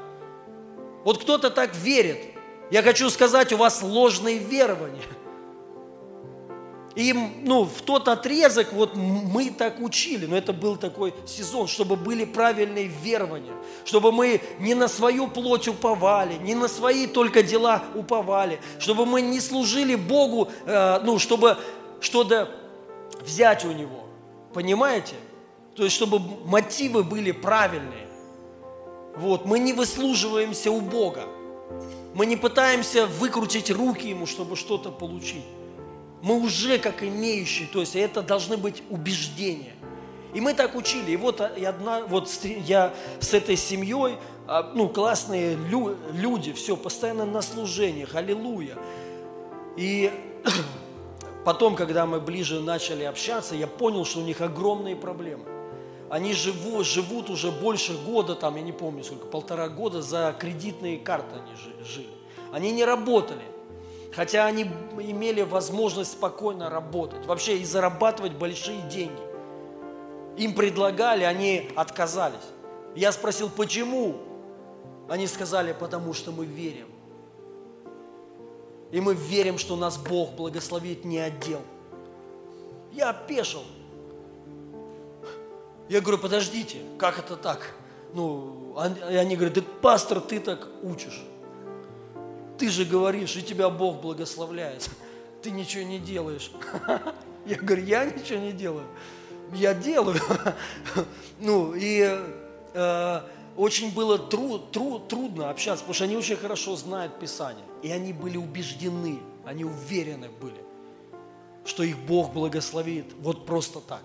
Вот 1.04 1.22
кто-то 1.22 1.48
так 1.48 1.74
верит. 1.74 2.22
Я 2.70 2.82
хочу 2.82 3.08
сказать, 3.08 3.50
у 3.54 3.56
вас 3.56 3.82
ложные 3.82 4.36
верования– 4.36 5.00
и 7.00 7.14
ну, 7.14 7.64
в 7.64 7.80
тот 7.80 8.08
отрезок 8.08 8.74
вот 8.74 8.94
мы 8.94 9.50
так 9.50 9.80
учили, 9.80 10.26
но 10.26 10.36
это 10.36 10.52
был 10.52 10.76
такой 10.76 11.14
сезон, 11.26 11.66
чтобы 11.66 11.96
были 11.96 12.26
правильные 12.26 12.88
верования, 12.88 13.54
чтобы 13.86 14.12
мы 14.12 14.42
не 14.58 14.74
на 14.74 14.86
свою 14.86 15.26
плоть 15.26 15.66
уповали, 15.66 16.34
не 16.34 16.54
на 16.54 16.68
свои 16.68 17.06
только 17.06 17.42
дела 17.42 17.82
уповали, 17.94 18.60
чтобы 18.78 19.06
мы 19.06 19.22
не 19.22 19.40
служили 19.40 19.94
Богу, 19.94 20.50
э, 20.66 21.00
ну, 21.02 21.18
чтобы 21.18 21.56
что-то 22.00 22.50
взять 23.22 23.64
у 23.64 23.72
Него. 23.72 24.04
Понимаете? 24.52 25.14
То 25.76 25.84
есть, 25.84 25.96
чтобы 25.96 26.20
мотивы 26.44 27.02
были 27.02 27.32
правильные. 27.32 28.08
Вот, 29.16 29.46
мы 29.46 29.58
не 29.58 29.72
выслуживаемся 29.72 30.70
у 30.70 30.82
Бога. 30.82 31.24
Мы 32.14 32.26
не 32.26 32.36
пытаемся 32.36 33.06
выкрутить 33.06 33.70
руки 33.70 34.06
Ему, 34.08 34.26
чтобы 34.26 34.54
что-то 34.54 34.90
получить 34.90 35.44
мы 36.22 36.38
уже 36.38 36.78
как 36.78 37.02
имеющие, 37.02 37.66
то 37.68 37.80
есть 37.80 37.96
это 37.96 38.22
должны 38.22 38.56
быть 38.56 38.82
убеждения. 38.90 39.74
И 40.34 40.40
мы 40.40 40.54
так 40.54 40.74
учили. 40.76 41.12
И 41.12 41.16
вот, 41.16 41.40
и 41.56 41.64
одна, 41.64 42.02
вот 42.02 42.28
я 42.44 42.94
с 43.18 43.34
этой 43.34 43.56
семьей, 43.56 44.16
а, 44.46 44.70
ну, 44.74 44.88
классные 44.88 45.56
лю, 45.56 45.96
люди, 46.12 46.52
все, 46.52 46.76
постоянно 46.76 47.24
на 47.24 47.42
служениях, 47.42 48.14
аллилуйя. 48.14 48.76
И 49.76 50.12
потом, 51.44 51.74
когда 51.74 52.06
мы 52.06 52.20
ближе 52.20 52.60
начали 52.60 53.04
общаться, 53.04 53.54
я 53.56 53.66
понял, 53.66 54.04
что 54.04 54.20
у 54.20 54.22
них 54.22 54.40
огромные 54.40 54.94
проблемы. 54.94 55.44
Они 56.10 56.32
живут, 56.32 56.86
живут 56.86 57.30
уже 57.30 57.50
больше 57.50 57.96
года, 58.04 58.34
там, 58.34 58.56
я 58.56 58.62
не 58.62 58.72
помню 58.72 59.04
сколько, 59.04 59.26
полтора 59.26 59.68
года 59.68 60.02
за 60.02 60.34
кредитные 60.38 60.98
карты 60.98 61.36
они 61.36 61.84
жили. 61.84 62.08
Они 62.52 62.72
не 62.72 62.84
работали 62.84 63.42
хотя 64.12 64.46
они 64.46 64.64
имели 64.98 65.42
возможность 65.42 66.12
спокойно 66.12 66.68
работать, 66.68 67.26
вообще 67.26 67.58
и 67.58 67.64
зарабатывать 67.64 68.32
большие 68.32 68.80
деньги. 68.82 69.22
Им 70.36 70.54
предлагали, 70.54 71.24
они 71.24 71.70
отказались. 71.76 72.38
Я 72.94 73.12
спросил, 73.12 73.50
почему? 73.50 74.16
Они 75.08 75.26
сказали, 75.26 75.72
потому 75.78 76.12
что 76.12 76.32
мы 76.32 76.44
верим. 76.44 76.88
И 78.90 79.00
мы 79.00 79.14
верим, 79.14 79.58
что 79.58 79.76
нас 79.76 79.96
Бог 79.98 80.32
благословит 80.32 81.04
не 81.04 81.18
отдел. 81.18 81.60
Я 82.92 83.10
опешил. 83.10 83.62
Я 85.88 86.00
говорю, 86.00 86.18
подождите, 86.18 86.78
как 86.98 87.18
это 87.18 87.36
так? 87.36 87.74
Ну, 88.14 88.74
они 88.76 89.36
говорят, 89.36 89.54
да 89.54 89.62
пастор, 89.80 90.20
ты 90.20 90.40
так 90.40 90.66
учишь 90.82 91.22
ты 92.60 92.68
же 92.68 92.84
говоришь, 92.84 93.36
и 93.36 93.42
тебя 93.42 93.70
Бог 93.70 94.02
благословляет. 94.02 94.90
Ты 95.42 95.50
ничего 95.50 95.82
не 95.82 95.98
делаешь. 95.98 96.52
Я 97.46 97.56
говорю, 97.56 97.84
я 97.84 98.04
ничего 98.04 98.38
не 98.38 98.52
делаю. 98.52 98.86
Я 99.54 99.74
делаю. 99.74 100.20
Ну, 101.38 101.72
и 101.74 102.06
э, 102.74 103.20
очень 103.56 103.94
было 103.94 104.18
тру, 104.18 104.58
тру, 104.58 104.98
трудно 104.98 105.48
общаться, 105.48 105.82
потому 105.84 105.94
что 105.94 106.04
они 106.04 106.18
очень 106.18 106.36
хорошо 106.36 106.76
знают 106.76 107.18
Писание. 107.18 107.64
И 107.82 107.90
они 107.90 108.12
были 108.12 108.36
убеждены, 108.36 109.20
они 109.46 109.64
уверены 109.64 110.28
были, 110.28 110.62
что 111.64 111.82
их 111.82 111.98
Бог 112.00 112.34
благословит 112.34 113.06
вот 113.20 113.46
просто 113.46 113.80
так. 113.80 114.02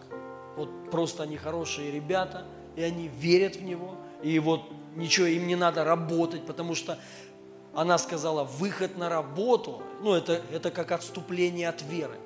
Вот 0.55 0.89
просто 0.89 1.23
они 1.23 1.35
хорошие 1.35 1.91
ребята, 1.91 2.45
и 2.77 2.83
они 2.83 3.09
верят 3.09 3.57
в 3.57 3.63
Него, 3.63 3.97
и 4.23 4.39
вот 4.39 4.61
ничего 4.95 5.25
им 5.25 5.45
не 5.45 5.57
надо 5.57 5.83
работать, 5.83 6.45
потому 6.45 6.73
что 6.73 6.97
она 7.75 7.97
сказала, 7.97 8.43
выход 8.43 8.97
на 8.97 9.09
работу, 9.09 9.81
ну 10.01 10.13
это, 10.13 10.41
это 10.51 10.71
как 10.71 10.91
отступление 10.91 11.69
от 11.69 11.81
веры. 11.83 12.17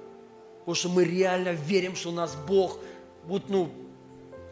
Потому 0.60 0.76
что 0.76 0.90
мы 0.90 1.04
реально 1.04 1.50
верим, 1.50 1.96
что 1.96 2.12
нас 2.12 2.36
Бог 2.36 2.78
вот, 3.26 3.50
ну, 3.50 3.70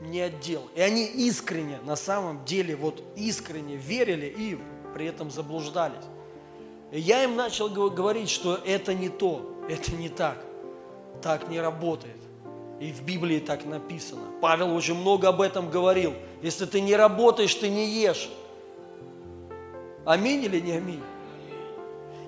не 0.01 0.21
отдел. 0.21 0.63
И 0.75 0.81
они 0.81 1.05
искренне, 1.05 1.79
на 1.86 1.95
самом 1.95 2.43
деле, 2.45 2.75
вот 2.75 3.03
искренне 3.15 3.75
верили 3.75 4.25
и 4.25 4.57
при 4.93 5.05
этом 5.05 5.31
заблуждались. 5.31 6.05
И 6.91 6.99
я 6.99 7.23
им 7.23 7.36
начал 7.36 7.69
говорить, 7.69 8.29
что 8.29 8.55
это 8.55 8.93
не 8.93 9.10
то, 9.10 9.62
это 9.69 9.91
не 9.91 10.10
так. 10.10 10.43
Так 11.21 11.49
не 11.49 11.60
работает. 11.60 12.17
И 12.79 12.91
в 12.91 13.03
Библии 13.03 13.39
так 13.39 13.65
написано. 13.65 14.21
Павел 14.39 14.75
очень 14.75 14.93
много 14.93 15.29
об 15.29 15.41
этом 15.41 15.69
говорил. 15.69 16.13
Если 16.41 16.65
ты 16.65 16.79
не 16.79 16.95
работаешь, 16.95 17.53
ты 17.55 17.69
не 17.69 17.88
ешь. 17.89 18.29
Аминь 20.08 20.46
или 20.46 20.62
не 20.62 20.72
аминь? 20.72 21.04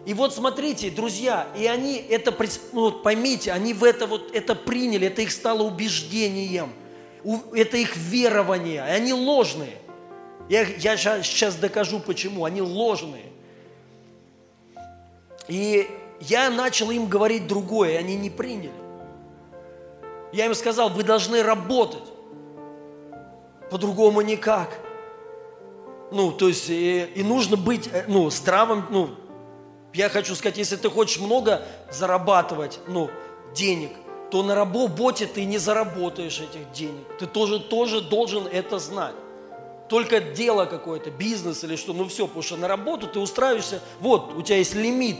И 0.05 0.13
вот 0.13 0.33
смотрите, 0.33 0.89
друзья, 0.89 1.47
и 1.57 1.65
они 1.65 1.95
это, 1.95 2.35
ну, 2.73 2.81
вот 2.81 3.03
поймите, 3.03 3.53
они 3.53 3.73
в 3.73 3.85
это 3.85 4.05
вот 4.05 4.35
это 4.35 4.53
приняли, 4.53 5.07
это 5.07 5.21
их 5.21 5.31
стало 5.31 5.63
убеждением, 5.63 6.73
это 7.53 7.77
их 7.77 7.95
верование, 7.95 8.83
и 8.85 8.91
они 8.91 9.13
ложные. 9.13 9.77
Я, 10.49 10.63
я 10.63 10.97
сейчас 10.97 11.55
докажу 11.55 12.01
почему, 12.01 12.43
они 12.43 12.61
ложные. 12.61 13.27
И 15.47 15.89
я 16.19 16.49
начал 16.49 16.91
им 16.91 17.07
говорить 17.07 17.47
другое, 17.47 17.93
и 17.93 17.95
они 17.95 18.17
не 18.17 18.29
приняли. 18.29 18.73
Я 20.33 20.47
им 20.47 20.53
сказал, 20.53 20.89
вы 20.89 21.03
должны 21.03 21.43
работать. 21.43 22.03
По-другому 23.71 24.19
никак. 24.19 24.88
Ну, 26.11 26.31
то 26.31 26.47
есть, 26.47 26.69
и, 26.69 27.03
и 27.15 27.23
нужно 27.23 27.55
быть, 27.55 27.87
э, 27.91 28.05
ну, 28.07 28.29
здравым, 28.29 28.85
ну, 28.89 29.09
я 29.93 30.09
хочу 30.09 30.35
сказать, 30.35 30.57
если 30.57 30.75
ты 30.75 30.89
хочешь 30.89 31.19
много 31.19 31.63
зарабатывать, 31.91 32.79
ну, 32.87 33.09
денег, 33.55 33.91
то 34.31 34.43
на 34.43 34.55
работе 34.55 35.25
ты 35.25 35.45
не 35.45 35.57
заработаешь 35.57 36.39
этих 36.39 36.71
денег. 36.71 37.05
Ты 37.17 37.25
тоже, 37.25 37.59
тоже 37.59 38.01
должен 38.01 38.47
это 38.47 38.79
знать. 38.79 39.15
Только 39.87 40.19
дело 40.19 40.65
какое-то, 40.65 41.09
бизнес 41.09 41.63
или 41.63 41.75
что, 41.75 41.93
ну 41.93 42.07
все, 42.07 42.27
потому 42.27 42.43
что 42.43 42.57
на 42.57 42.67
работу 42.67 43.07
ты 43.07 43.19
устраиваешься, 43.19 43.81
вот, 43.99 44.35
у 44.35 44.43
тебя 44.43 44.57
есть 44.57 44.75
лимит, 44.75 45.17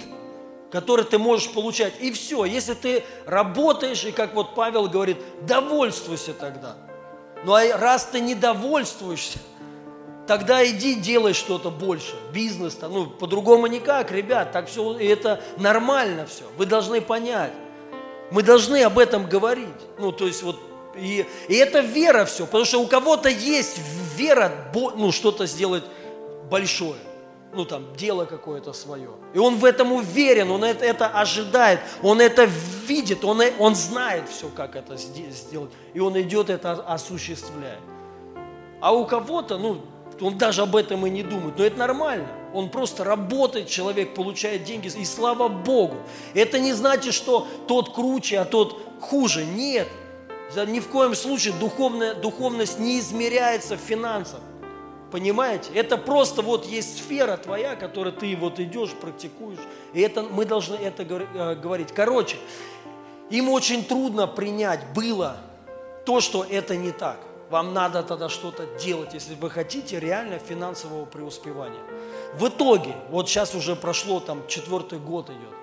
который 0.70 1.06
ты 1.06 1.18
можешь 1.18 1.52
получать, 1.52 1.94
и 2.00 2.12
все. 2.12 2.46
Если 2.46 2.76
ты 2.76 3.04
работаешь, 3.26 4.06
и 4.06 4.12
как 4.12 4.36
вот 4.36 4.54
Павел 4.54 4.88
говорит, 4.88 5.18
довольствуйся 5.42 6.34
тогда. 6.34 6.76
Ну 7.44 7.56
а 7.56 7.78
раз 7.78 8.06
ты 8.06 8.20
не 8.20 8.36
довольствуешься, 8.36 9.40
тогда 10.30 10.64
иди 10.64 10.94
делай 10.94 11.34
что-то 11.34 11.72
больше, 11.72 12.14
бизнес, 12.32 12.78
-то, 12.80 12.88
ну 12.88 13.08
по-другому 13.08 13.66
никак, 13.66 14.12
ребят, 14.12 14.52
так 14.52 14.68
все, 14.68 14.96
и 15.00 15.08
это 15.08 15.42
нормально 15.58 16.28
все, 16.28 16.44
вы 16.56 16.68
должны 16.68 17.02
понять. 17.02 17.52
Мы 18.30 18.44
должны 18.44 18.84
об 18.84 19.00
этом 19.00 19.28
говорить. 19.28 19.82
Ну, 19.98 20.12
то 20.12 20.28
есть 20.28 20.44
вот 20.44 20.60
и, 20.96 21.26
и 21.48 21.56
это 21.56 21.80
вера 21.80 22.26
все, 22.26 22.46
потому 22.46 22.66
что 22.66 22.80
у 22.80 22.86
кого-то 22.86 23.28
есть 23.28 23.80
вера, 24.16 24.52
ну, 24.96 25.12
что-то 25.12 25.48
сделать 25.48 25.84
большое, 26.52 27.00
ну, 27.56 27.66
там, 27.66 27.88
дело 27.98 28.26
какое-то 28.26 28.72
свое. 28.72 29.10
И 29.34 29.40
он 29.40 29.56
в 29.56 29.66
этом 29.66 29.92
уверен, 29.92 30.52
он 30.52 30.64
это, 30.64 30.86
это 30.86 31.08
ожидает, 31.08 31.80
он 32.04 32.22
это 32.22 32.48
видит, 32.88 33.26
он, 33.26 33.42
он 33.58 33.74
знает 33.74 34.30
все, 34.30 34.48
как 34.56 34.76
это 34.76 34.96
сделать, 34.96 35.72
и 35.96 36.00
он 36.00 36.22
идет 36.22 36.52
это 36.52 36.74
осуществляет. 36.74 37.82
А 38.80 38.94
у 38.94 39.06
кого-то, 39.06 39.58
ну, 39.58 39.82
он 40.22 40.38
даже 40.38 40.64
об 40.64 40.76
этом 40.76 41.06
и 41.06 41.10
не 41.10 41.24
думает, 41.24 41.58
но 41.58 41.64
это 41.64 41.78
нормально. 41.78 42.28
Он 42.54 42.70
просто 42.70 43.04
работает, 43.04 43.68
человек 43.68 44.14
получает 44.14 44.64
деньги, 44.64 44.88
и 44.88 45.06
слава 45.06 45.48
Богу. 45.48 45.98
Это 46.34 46.60
не 46.60 46.74
значит, 46.74 47.14
что 47.14 47.48
тот 47.68 47.94
круче, 47.94 48.40
а 48.40 48.46
тот 48.46 48.82
хуже. 49.00 49.46
Нет, 49.46 49.88
ни 50.68 50.80
в 50.80 50.88
коем 50.88 51.16
случае 51.16 51.54
духовная, 51.60 52.16
духовность 52.16 52.80
не 52.80 53.00
измеряется 53.00 53.78
в 53.78 53.80
финансах. 53.80 54.40
Понимаете? 55.12 55.72
Это 55.74 55.98
просто 55.98 56.42
вот 56.42 56.66
есть 56.66 57.00
сфера 57.00 57.38
твоя, 57.38 57.76
которой 57.76 58.14
ты 58.14 58.36
вот 58.36 58.60
идешь, 58.60 58.92
практикуешь. 58.92 59.60
И 59.94 60.02
это, 60.02 60.22
мы 60.22 60.46
должны 60.46 60.76
это 60.76 61.04
э, 61.04 61.56
говорить. 61.56 61.92
Короче, 61.94 62.38
им 63.32 63.50
очень 63.50 63.84
трудно 63.84 64.28
принять 64.28 64.94
было 64.94 65.38
то, 66.06 66.22
что 66.22 66.44
это 66.44 66.76
не 66.76 66.92
так. 66.92 67.20
Вам 67.50 67.74
надо 67.74 68.04
тогда 68.04 68.30
что-то 68.30 68.68
делать, 68.78 69.14
если 69.16 69.34
вы 69.34 69.50
хотите 69.50 70.00
реально 70.00 70.38
финансового 70.38 71.06
преуспевания. 71.06 71.82
В 72.36 72.48
итоге, 72.48 72.94
вот 73.10 73.28
сейчас 73.28 73.56
уже 73.56 73.76
прошло 73.76 74.20
там 74.20 74.46
четвертый 74.48 75.00
год 75.00 75.32
идет. 75.32 75.60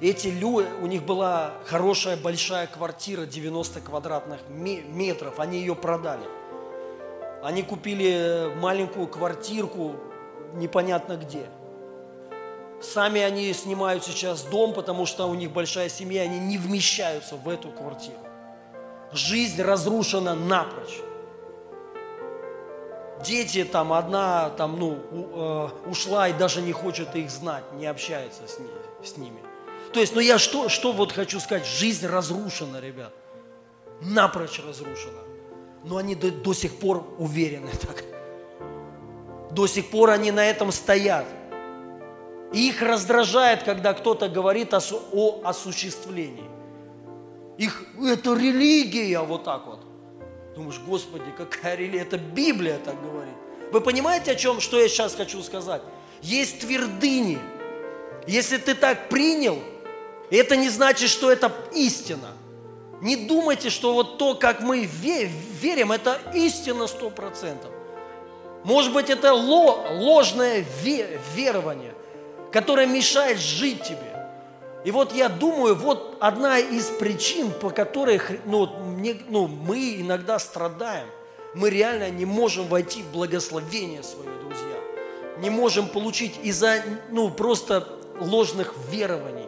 Эти 0.00 0.26
люди, 0.28 0.66
у 0.82 0.86
них 0.86 1.04
была 1.04 1.52
хорошая 1.66 2.16
большая 2.16 2.66
квартира, 2.66 3.24
90 3.24 3.80
квадратных 3.82 4.40
метров, 4.48 5.38
они 5.38 5.60
ее 5.60 5.76
продали. 5.76 6.26
Они 7.44 7.62
купили 7.62 8.52
маленькую 8.56 9.06
квартирку 9.06 9.94
непонятно 10.54 11.16
где. 11.16 11.46
Сами 12.80 13.20
они 13.20 13.52
снимают 13.52 14.02
сейчас 14.02 14.42
дом, 14.42 14.74
потому 14.74 15.06
что 15.06 15.26
у 15.26 15.34
них 15.34 15.52
большая 15.52 15.88
семья, 15.88 16.22
они 16.22 16.40
не 16.40 16.58
вмещаются 16.58 17.36
в 17.36 17.48
эту 17.48 17.70
квартиру. 17.70 18.18
Жизнь 19.12 19.60
разрушена 19.62 20.34
напрочь 20.34 21.00
дети 23.22 23.64
там 23.64 23.92
одна 23.92 24.50
там 24.50 24.78
ну 24.78 24.98
у, 25.10 25.38
э, 25.38 25.68
ушла 25.90 26.28
и 26.28 26.32
даже 26.32 26.60
не 26.60 26.72
хочет 26.72 27.14
их 27.14 27.30
знать, 27.30 27.64
не 27.74 27.86
общается 27.86 28.46
с, 28.46 28.58
ней, 28.58 28.68
с 29.02 29.16
ними. 29.16 29.38
То 29.92 30.00
есть, 30.00 30.14
ну 30.14 30.20
я 30.20 30.38
что, 30.38 30.68
что 30.68 30.92
вот 30.92 31.12
хочу 31.12 31.40
сказать, 31.40 31.66
жизнь 31.66 32.06
разрушена, 32.06 32.80
ребят, 32.80 33.12
напрочь 34.00 34.60
разрушена. 34.66 35.20
Но 35.84 35.96
они 35.96 36.14
до, 36.14 36.30
до 36.30 36.52
сих 36.54 36.78
пор 36.78 37.04
уверены 37.18 37.70
так. 37.80 38.04
До 39.50 39.66
сих 39.66 39.90
пор 39.90 40.10
они 40.10 40.30
на 40.30 40.44
этом 40.44 40.72
стоят. 40.72 41.26
И 42.52 42.68
их 42.68 42.82
раздражает, 42.82 43.62
когда 43.62 43.94
кто-то 43.94 44.28
говорит 44.28 44.74
о, 44.74 44.80
о 45.12 45.40
осуществлении. 45.44 46.48
Их, 47.62 47.84
это 48.04 48.34
религия, 48.34 49.20
вот 49.20 49.44
так 49.44 49.66
вот. 49.68 49.78
Думаешь, 50.56 50.80
Господи, 50.84 51.26
какая 51.36 51.76
религия? 51.76 52.00
Это 52.00 52.18
Библия 52.18 52.78
так 52.84 53.00
говорит. 53.00 53.34
Вы 53.70 53.80
понимаете, 53.80 54.32
о 54.32 54.34
чем, 54.34 54.60
что 54.60 54.80
я 54.80 54.88
сейчас 54.88 55.14
хочу 55.14 55.40
сказать? 55.44 55.80
Есть 56.22 56.62
твердыни. 56.62 57.38
Если 58.26 58.56
ты 58.56 58.74
так 58.74 59.08
принял, 59.08 59.60
это 60.28 60.56
не 60.56 60.70
значит, 60.70 61.08
что 61.08 61.30
это 61.30 61.52
истина. 61.72 62.32
Не 63.00 63.14
думайте, 63.14 63.70
что 63.70 63.94
вот 63.94 64.18
то, 64.18 64.34
как 64.34 64.60
мы 64.60 64.84
верим, 64.84 65.92
это 65.92 66.20
истина 66.34 66.88
сто 66.88 67.10
процентов. 67.10 67.70
Может 68.64 68.92
быть, 68.92 69.08
это 69.08 69.32
ложное 69.32 70.64
верование, 71.36 71.94
которое 72.50 72.88
мешает 72.88 73.38
жить 73.38 73.84
тебе. 73.84 74.11
И 74.84 74.90
вот 74.90 75.14
я 75.14 75.28
думаю, 75.28 75.76
вот 75.76 76.16
одна 76.18 76.58
из 76.58 76.86
причин, 76.86 77.52
по 77.52 77.70
которой 77.70 78.20
ну, 78.44 78.66
мне, 78.66 79.16
ну, 79.28 79.46
мы 79.46 80.00
иногда 80.00 80.38
страдаем. 80.38 81.06
Мы 81.54 81.70
реально 81.70 82.10
не 82.10 82.24
можем 82.24 82.66
войти 82.66 83.02
в 83.02 83.12
благословение 83.12 84.02
свое, 84.02 84.30
друзья. 84.40 84.76
Не 85.38 85.50
можем 85.50 85.88
получить 85.88 86.34
из-за 86.42 86.82
ну, 87.10 87.30
просто 87.30 87.88
ложных 88.18 88.74
верований. 88.90 89.46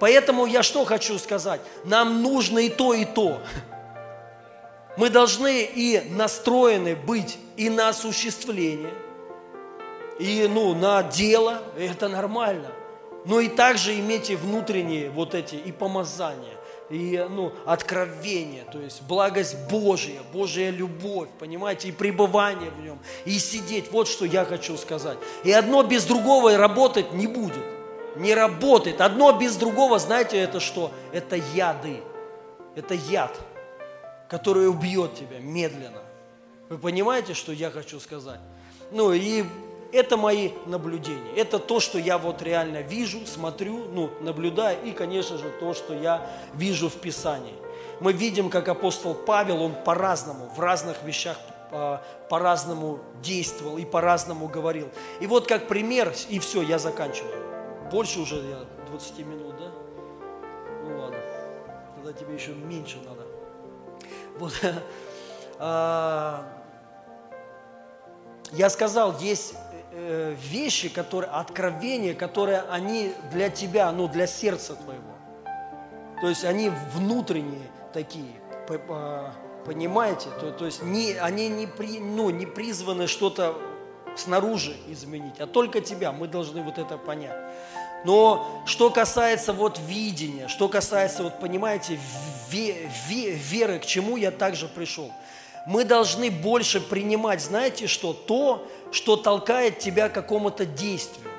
Поэтому 0.00 0.46
я 0.46 0.62
что 0.62 0.84
хочу 0.84 1.18
сказать? 1.18 1.60
Нам 1.84 2.22
нужно 2.22 2.60
и 2.60 2.70
то, 2.70 2.94
и 2.94 3.04
то. 3.04 3.40
Мы 4.96 5.10
должны 5.10 5.62
и 5.62 6.00
настроены 6.10 6.96
быть 6.96 7.38
и 7.56 7.68
на 7.68 7.90
осуществление, 7.90 8.94
и 10.18 10.48
ну, 10.50 10.74
на 10.74 11.02
дело, 11.04 11.62
это 11.76 12.08
нормально 12.08 12.70
но 13.28 13.40
и 13.40 13.48
также 13.48 13.98
имейте 14.00 14.36
внутренние 14.36 15.10
вот 15.10 15.34
эти 15.34 15.54
и 15.54 15.70
помазания, 15.70 16.54
и 16.88 17.26
ну, 17.28 17.52
откровение, 17.66 18.64
то 18.72 18.80
есть 18.80 19.02
благость 19.02 19.54
Божия, 19.70 20.22
Божья 20.32 20.70
любовь, 20.70 21.28
понимаете, 21.38 21.88
и 21.88 21.92
пребывание 21.92 22.70
в 22.70 22.82
нем, 22.82 22.98
и 23.26 23.38
сидеть. 23.38 23.92
Вот 23.92 24.08
что 24.08 24.24
я 24.24 24.46
хочу 24.46 24.78
сказать. 24.78 25.18
И 25.44 25.52
одно 25.52 25.82
без 25.82 26.06
другого 26.06 26.56
работать 26.56 27.12
не 27.12 27.26
будет. 27.26 27.62
Не 28.16 28.34
работает. 28.34 29.02
Одно 29.02 29.32
без 29.32 29.56
другого, 29.56 29.98
знаете, 29.98 30.38
это 30.38 30.58
что? 30.58 30.90
Это 31.12 31.36
яды. 31.36 32.00
Это 32.76 32.94
яд, 32.94 33.38
который 34.30 34.70
убьет 34.70 35.14
тебя 35.16 35.38
медленно. 35.38 36.02
Вы 36.70 36.78
понимаете, 36.78 37.34
что 37.34 37.52
я 37.52 37.70
хочу 37.70 38.00
сказать? 38.00 38.40
Ну 38.90 39.12
и 39.12 39.44
это 39.92 40.16
мои 40.16 40.52
наблюдения. 40.66 41.32
Это 41.36 41.58
то, 41.58 41.80
что 41.80 41.98
я 41.98 42.18
вот 42.18 42.42
реально 42.42 42.82
вижу, 42.82 43.26
смотрю, 43.26 43.84
ну, 43.90 44.10
наблюдаю, 44.20 44.78
и, 44.84 44.92
конечно 44.92 45.38
же, 45.38 45.50
то, 45.60 45.74
что 45.74 45.94
я 45.94 46.28
вижу 46.54 46.88
в 46.88 46.94
Писании. 46.94 47.54
Мы 48.00 48.12
видим, 48.12 48.50
как 48.50 48.68
апостол 48.68 49.14
Павел, 49.14 49.62
он 49.62 49.74
по-разному, 49.84 50.50
в 50.54 50.60
разных 50.60 51.02
вещах 51.02 51.36
а, 51.70 52.02
по-разному 52.28 53.00
действовал 53.22 53.78
и 53.78 53.84
по-разному 53.84 54.48
говорил. 54.48 54.88
И 55.20 55.26
вот 55.26 55.46
как 55.46 55.68
пример, 55.68 56.12
и 56.28 56.38
все, 56.38 56.62
я 56.62 56.78
заканчиваю. 56.78 57.44
Больше 57.90 58.20
уже 58.20 58.36
я 58.36 58.64
20 58.90 59.18
минут, 59.20 59.56
да? 59.58 59.70
Ну 60.84 61.00
ладно, 61.00 61.18
тогда 61.96 62.12
тебе 62.12 62.34
еще 62.34 62.52
меньше 62.52 62.98
надо. 63.06 63.26
Вот. 64.38 64.52
А, 65.60 66.44
я 68.52 68.70
сказал, 68.70 69.18
есть 69.18 69.56
вещи, 69.98 70.88
которые, 70.88 71.30
откровения, 71.30 72.14
которые 72.14 72.62
они 72.70 73.12
для 73.32 73.50
тебя, 73.50 73.90
ну, 73.92 74.08
для 74.08 74.26
сердца 74.26 74.74
твоего. 74.74 75.02
То 76.20 76.28
есть 76.28 76.44
они 76.44 76.70
внутренние 76.94 77.68
такие, 77.92 78.32
понимаете? 79.64 80.28
То, 80.40 80.50
то 80.50 80.66
есть 80.66 80.82
не, 80.82 81.12
они 81.14 81.48
не, 81.48 81.66
при, 81.66 82.00
ну, 82.00 82.30
не 82.30 82.46
призваны 82.46 83.06
что-то 83.06 83.56
снаружи 84.16 84.74
изменить, 84.88 85.38
а 85.38 85.46
только 85.46 85.80
тебя. 85.80 86.12
Мы 86.12 86.28
должны 86.28 86.62
вот 86.62 86.78
это 86.78 86.96
понять. 86.96 87.36
Но 88.04 88.62
что 88.66 88.90
касается 88.90 89.52
вот 89.52 89.78
видения, 89.86 90.48
что 90.48 90.68
касается, 90.68 91.24
вот 91.24 91.40
понимаете, 91.40 91.98
ве, 92.50 92.88
ве, 93.08 93.32
веры, 93.32 93.78
к 93.78 93.86
чему 93.86 94.16
я 94.16 94.30
также 94.30 94.68
пришел– 94.68 95.10
мы 95.68 95.84
должны 95.84 96.30
больше 96.30 96.80
принимать, 96.80 97.42
знаете 97.42 97.88
что, 97.88 98.14
то, 98.14 98.66
что 98.90 99.16
толкает 99.16 99.78
тебя 99.78 100.08
к 100.08 100.14
какому-то 100.14 100.64
действию. 100.64 101.30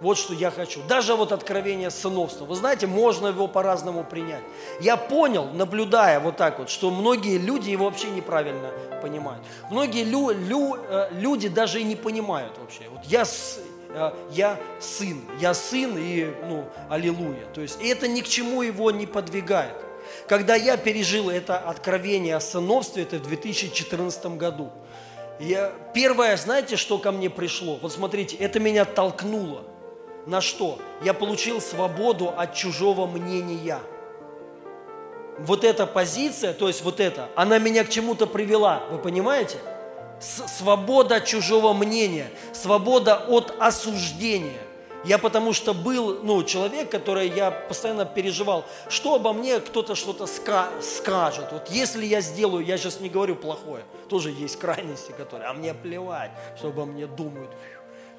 Вот 0.00 0.16
что 0.16 0.32
я 0.32 0.52
хочу. 0.52 0.80
Даже 0.86 1.16
вот 1.16 1.32
откровение 1.32 1.90
сыновства. 1.90 2.44
Вы 2.44 2.54
знаете, 2.54 2.86
можно 2.86 3.26
его 3.26 3.48
по-разному 3.48 4.04
принять. 4.04 4.44
Я 4.80 4.96
понял, 4.96 5.46
наблюдая 5.46 6.20
вот 6.20 6.36
так 6.36 6.60
вот, 6.60 6.70
что 6.70 6.92
многие 6.92 7.36
люди 7.36 7.70
его 7.70 7.86
вообще 7.86 8.08
неправильно 8.10 8.70
понимают. 9.02 9.42
Многие 9.72 10.04
лю, 10.04 10.30
лю, 10.30 10.76
э, 10.76 11.08
люди 11.10 11.48
даже 11.48 11.80
и 11.80 11.84
не 11.84 11.96
понимают 11.96 12.56
вообще. 12.58 12.84
Вот 12.88 13.04
я, 13.06 13.24
э, 13.88 14.12
я 14.30 14.56
сын, 14.78 15.20
я 15.40 15.52
сын 15.52 15.96
и, 15.98 16.32
ну, 16.48 16.64
аллилуйя. 16.88 17.46
То 17.52 17.60
есть 17.60 17.82
и 17.82 17.88
это 17.88 18.06
ни 18.06 18.20
к 18.20 18.28
чему 18.28 18.62
его 18.62 18.92
не 18.92 19.06
подвигает. 19.06 19.87
Когда 20.26 20.54
я 20.54 20.76
пережил 20.76 21.30
это 21.30 21.58
откровение 21.58 22.36
о 22.36 22.40
сыновстве, 22.40 23.04
это 23.04 23.16
в 23.16 23.22
2014 23.22 24.26
году, 24.36 24.70
я, 25.40 25.72
первое, 25.94 26.36
знаете, 26.36 26.76
что 26.76 26.98
ко 26.98 27.12
мне 27.12 27.30
пришло? 27.30 27.78
Вот 27.80 27.92
смотрите, 27.92 28.36
это 28.36 28.58
меня 28.58 28.84
толкнуло. 28.84 29.62
На 30.26 30.40
что? 30.40 30.78
Я 31.02 31.14
получил 31.14 31.60
свободу 31.60 32.34
от 32.36 32.54
чужого 32.54 33.06
мнения. 33.06 33.78
Вот 35.38 35.62
эта 35.62 35.86
позиция, 35.86 36.52
то 36.52 36.66
есть 36.66 36.82
вот 36.82 36.98
это, 36.98 37.28
она 37.36 37.58
меня 37.58 37.84
к 37.84 37.88
чему-то 37.88 38.26
привела, 38.26 38.82
вы 38.90 38.98
понимаете? 38.98 39.58
свобода 40.20 41.16
от 41.16 41.26
чужого 41.26 41.72
мнения, 41.72 42.30
свобода 42.52 43.16
от 43.28 43.54
осуждения. 43.58 44.60
Я 45.04 45.18
потому 45.18 45.52
что 45.52 45.74
был 45.74 46.20
ну, 46.22 46.42
человек, 46.42 46.90
который 46.90 47.28
я 47.28 47.50
постоянно 47.50 48.04
переживал, 48.04 48.64
что 48.88 49.14
обо 49.14 49.32
мне 49.32 49.60
кто-то 49.60 49.94
что-то 49.94 50.24
ска- 50.24 50.82
скажет. 50.82 51.46
Вот 51.52 51.68
если 51.70 52.04
я 52.04 52.20
сделаю, 52.20 52.64
я 52.64 52.76
сейчас 52.76 53.00
не 53.00 53.08
говорю 53.08 53.36
плохое, 53.36 53.84
тоже 54.08 54.30
есть 54.30 54.58
крайности, 54.58 55.12
которые, 55.12 55.48
а 55.48 55.52
мне 55.52 55.72
плевать, 55.72 56.32
что 56.56 56.68
обо 56.68 56.84
мне 56.84 57.06
думают. 57.06 57.50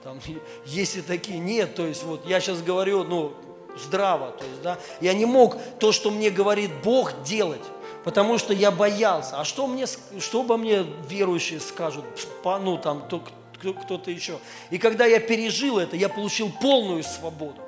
Там, 0.03 0.19
есть 0.65 0.95
и 0.95 1.01
такие, 1.01 1.39
нет, 1.39 1.75
то 1.75 1.85
есть 1.85 2.03
вот 2.03 2.25
я 2.25 2.39
сейчас 2.39 2.61
говорю, 2.61 3.03
ну, 3.03 3.33
здраво, 3.77 4.31
то 4.31 4.45
есть, 4.45 4.61
да, 4.61 4.77
я 5.01 5.13
не 5.13 5.25
мог 5.25 5.57
то, 5.79 5.91
что 5.91 6.11
мне 6.11 6.29
говорит 6.29 6.71
Бог, 6.83 7.21
делать, 7.23 7.61
потому 8.03 8.37
что 8.37 8.53
я 8.53 8.71
боялся. 8.71 9.39
А 9.39 9.45
что 9.45 9.67
мне, 9.67 9.85
что 10.19 10.41
обо 10.41 10.57
мне 10.57 10.85
верующие 11.07 11.59
скажут, 11.59 12.05
ну, 12.43 12.77
там, 12.77 13.03
кто-то 13.59 14.11
еще. 14.11 14.39
И 14.69 14.77
когда 14.77 15.05
я 15.05 15.19
пережил 15.19 15.79
это, 15.79 15.95
я 15.95 16.09
получил 16.09 16.51
полную 16.61 17.03
свободу. 17.03 17.61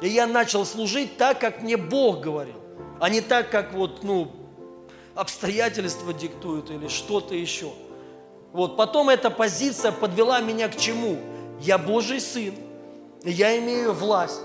И 0.00 0.08
я 0.08 0.26
начал 0.26 0.64
служить 0.64 1.16
так, 1.16 1.38
как 1.38 1.62
мне 1.62 1.76
Бог 1.76 2.20
говорил, 2.20 2.60
а 3.00 3.08
не 3.08 3.20
так, 3.20 3.50
как 3.50 3.72
вот, 3.72 4.02
ну, 4.02 4.32
обстоятельства 5.14 6.12
диктуют 6.12 6.70
или 6.70 6.88
что-то 6.88 7.34
еще. 7.34 7.72
Вот, 8.52 8.76
потом 8.76 9.08
эта 9.08 9.30
позиция 9.30 9.92
подвела 9.92 10.40
меня 10.40 10.68
к 10.68 10.76
чему? 10.76 11.18
я 11.62 11.78
Божий 11.78 12.20
Сын, 12.20 12.54
я 13.24 13.56
имею 13.58 13.92
власть 13.92 14.40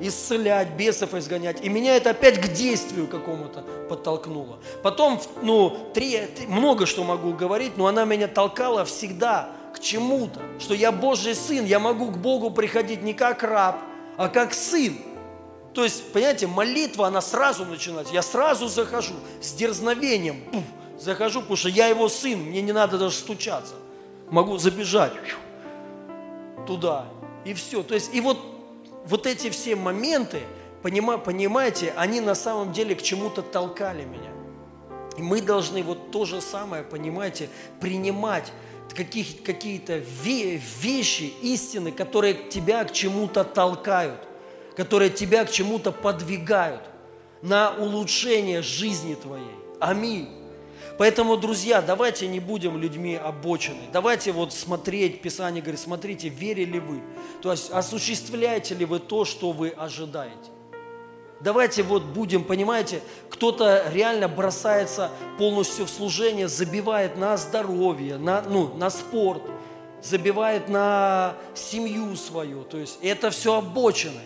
исцелять, 0.00 0.70
бесов 0.76 1.14
изгонять. 1.14 1.64
И 1.64 1.68
меня 1.68 1.96
это 1.96 2.10
опять 2.10 2.40
к 2.40 2.48
действию 2.48 3.08
какому-то 3.08 3.64
подтолкнуло. 3.88 4.58
Потом, 4.82 5.20
ну, 5.42 5.90
три, 5.92 6.20
много 6.46 6.86
что 6.86 7.02
могу 7.04 7.32
говорить, 7.32 7.76
но 7.76 7.86
она 7.86 8.04
меня 8.04 8.28
толкала 8.28 8.84
всегда 8.84 9.50
к 9.74 9.80
чему-то, 9.80 10.40
что 10.58 10.74
я 10.74 10.92
Божий 10.92 11.34
Сын, 11.34 11.64
я 11.64 11.78
могу 11.78 12.10
к 12.10 12.18
Богу 12.18 12.50
приходить 12.50 13.02
не 13.02 13.14
как 13.14 13.42
раб, 13.42 13.80
а 14.16 14.28
как 14.28 14.54
сын. 14.54 14.98
То 15.74 15.84
есть, 15.84 16.12
понимаете, 16.12 16.46
молитва, 16.46 17.06
она 17.06 17.20
сразу 17.20 17.64
начинается. 17.64 18.12
Я 18.12 18.22
сразу 18.22 18.68
захожу 18.68 19.14
с 19.40 19.52
дерзновением, 19.52 20.42
пуф, 20.50 20.64
захожу, 20.98 21.40
потому 21.40 21.56
что 21.56 21.68
я 21.68 21.86
его 21.86 22.08
сын, 22.08 22.38
мне 22.38 22.62
не 22.62 22.72
надо 22.72 22.98
даже 22.98 23.16
стучаться. 23.16 23.74
Могу 24.30 24.58
забежать 24.58 25.12
туда, 26.66 27.06
и 27.44 27.54
все. 27.54 27.82
То 27.82 27.94
есть, 27.94 28.14
и 28.14 28.20
вот, 28.20 28.38
вот 29.06 29.26
эти 29.26 29.50
все 29.50 29.76
моменты, 29.76 30.40
понимаете, 30.82 31.92
они 31.96 32.20
на 32.20 32.34
самом 32.34 32.72
деле 32.72 32.94
к 32.94 33.02
чему-то 33.02 33.42
толкали 33.42 34.04
меня. 34.04 34.30
И 35.16 35.22
мы 35.22 35.40
должны 35.40 35.82
вот 35.82 36.10
то 36.10 36.24
же 36.24 36.40
самое, 36.40 36.82
понимаете, 36.82 37.48
принимать 37.80 38.52
каких, 38.94 39.42
какие-то 39.42 40.02
вещи, 40.22 41.32
истины, 41.42 41.92
которые 41.92 42.34
тебя 42.34 42.84
к 42.84 42.92
чему-то 42.92 43.44
толкают, 43.44 44.20
которые 44.76 45.10
тебя 45.10 45.44
к 45.44 45.50
чему-то 45.50 45.92
подвигают 45.92 46.82
на 47.42 47.74
улучшение 47.76 48.62
жизни 48.62 49.14
твоей. 49.14 49.56
Аминь. 49.80 50.28
Поэтому, 50.98 51.36
друзья, 51.36 51.80
давайте 51.80 52.26
не 52.26 52.40
будем 52.40 52.76
людьми 52.76 53.14
обочины. 53.14 53.78
Давайте 53.92 54.32
вот 54.32 54.52
смотреть, 54.52 55.22
Писание 55.22 55.62
говорит, 55.62 55.80
смотрите, 55.80 56.28
верили 56.28 56.80
вы. 56.80 57.00
То 57.40 57.52
есть 57.52 57.70
осуществляете 57.70 58.74
ли 58.74 58.84
вы 58.84 58.98
то, 58.98 59.24
что 59.24 59.52
вы 59.52 59.68
ожидаете. 59.68 60.50
Давайте 61.40 61.82
вот 61.82 62.02
будем, 62.02 62.42
понимаете, 62.42 63.00
кто-то 63.30 63.84
реально 63.92 64.28
бросается 64.28 65.10
полностью 65.38 65.86
в 65.86 65.90
служение, 65.90 66.48
забивает 66.48 67.16
на 67.16 67.36
здоровье, 67.36 68.18
на, 68.18 68.42
ну, 68.42 68.74
на 68.74 68.90
спорт, 68.90 69.42
забивает 70.02 70.68
на 70.68 71.36
семью 71.54 72.16
свою. 72.16 72.64
То 72.64 72.78
есть 72.78 72.98
это 73.02 73.30
все 73.30 73.54
обочины. 73.54 74.20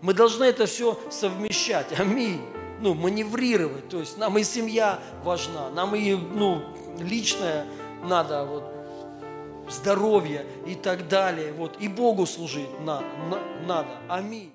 Мы 0.00 0.12
должны 0.12 0.44
это 0.44 0.66
все 0.66 0.98
совмещать. 1.10 1.98
Аминь 1.98 2.40
ну, 2.80 2.94
маневрировать. 2.94 3.88
То 3.88 4.00
есть 4.00 4.18
нам 4.18 4.38
и 4.38 4.44
семья 4.44 4.98
важна, 5.24 5.70
нам 5.70 5.94
и 5.94 6.14
ну, 6.14 6.62
личное 6.98 7.66
надо, 8.04 8.44
вот, 8.44 8.64
здоровье 9.68 10.46
и 10.66 10.74
так 10.74 11.08
далее. 11.08 11.52
Вот, 11.52 11.76
и 11.80 11.88
Богу 11.88 12.26
служить 12.26 12.80
на, 12.80 13.00
на, 13.00 13.38
надо. 13.66 13.90
Аминь. 14.08 14.52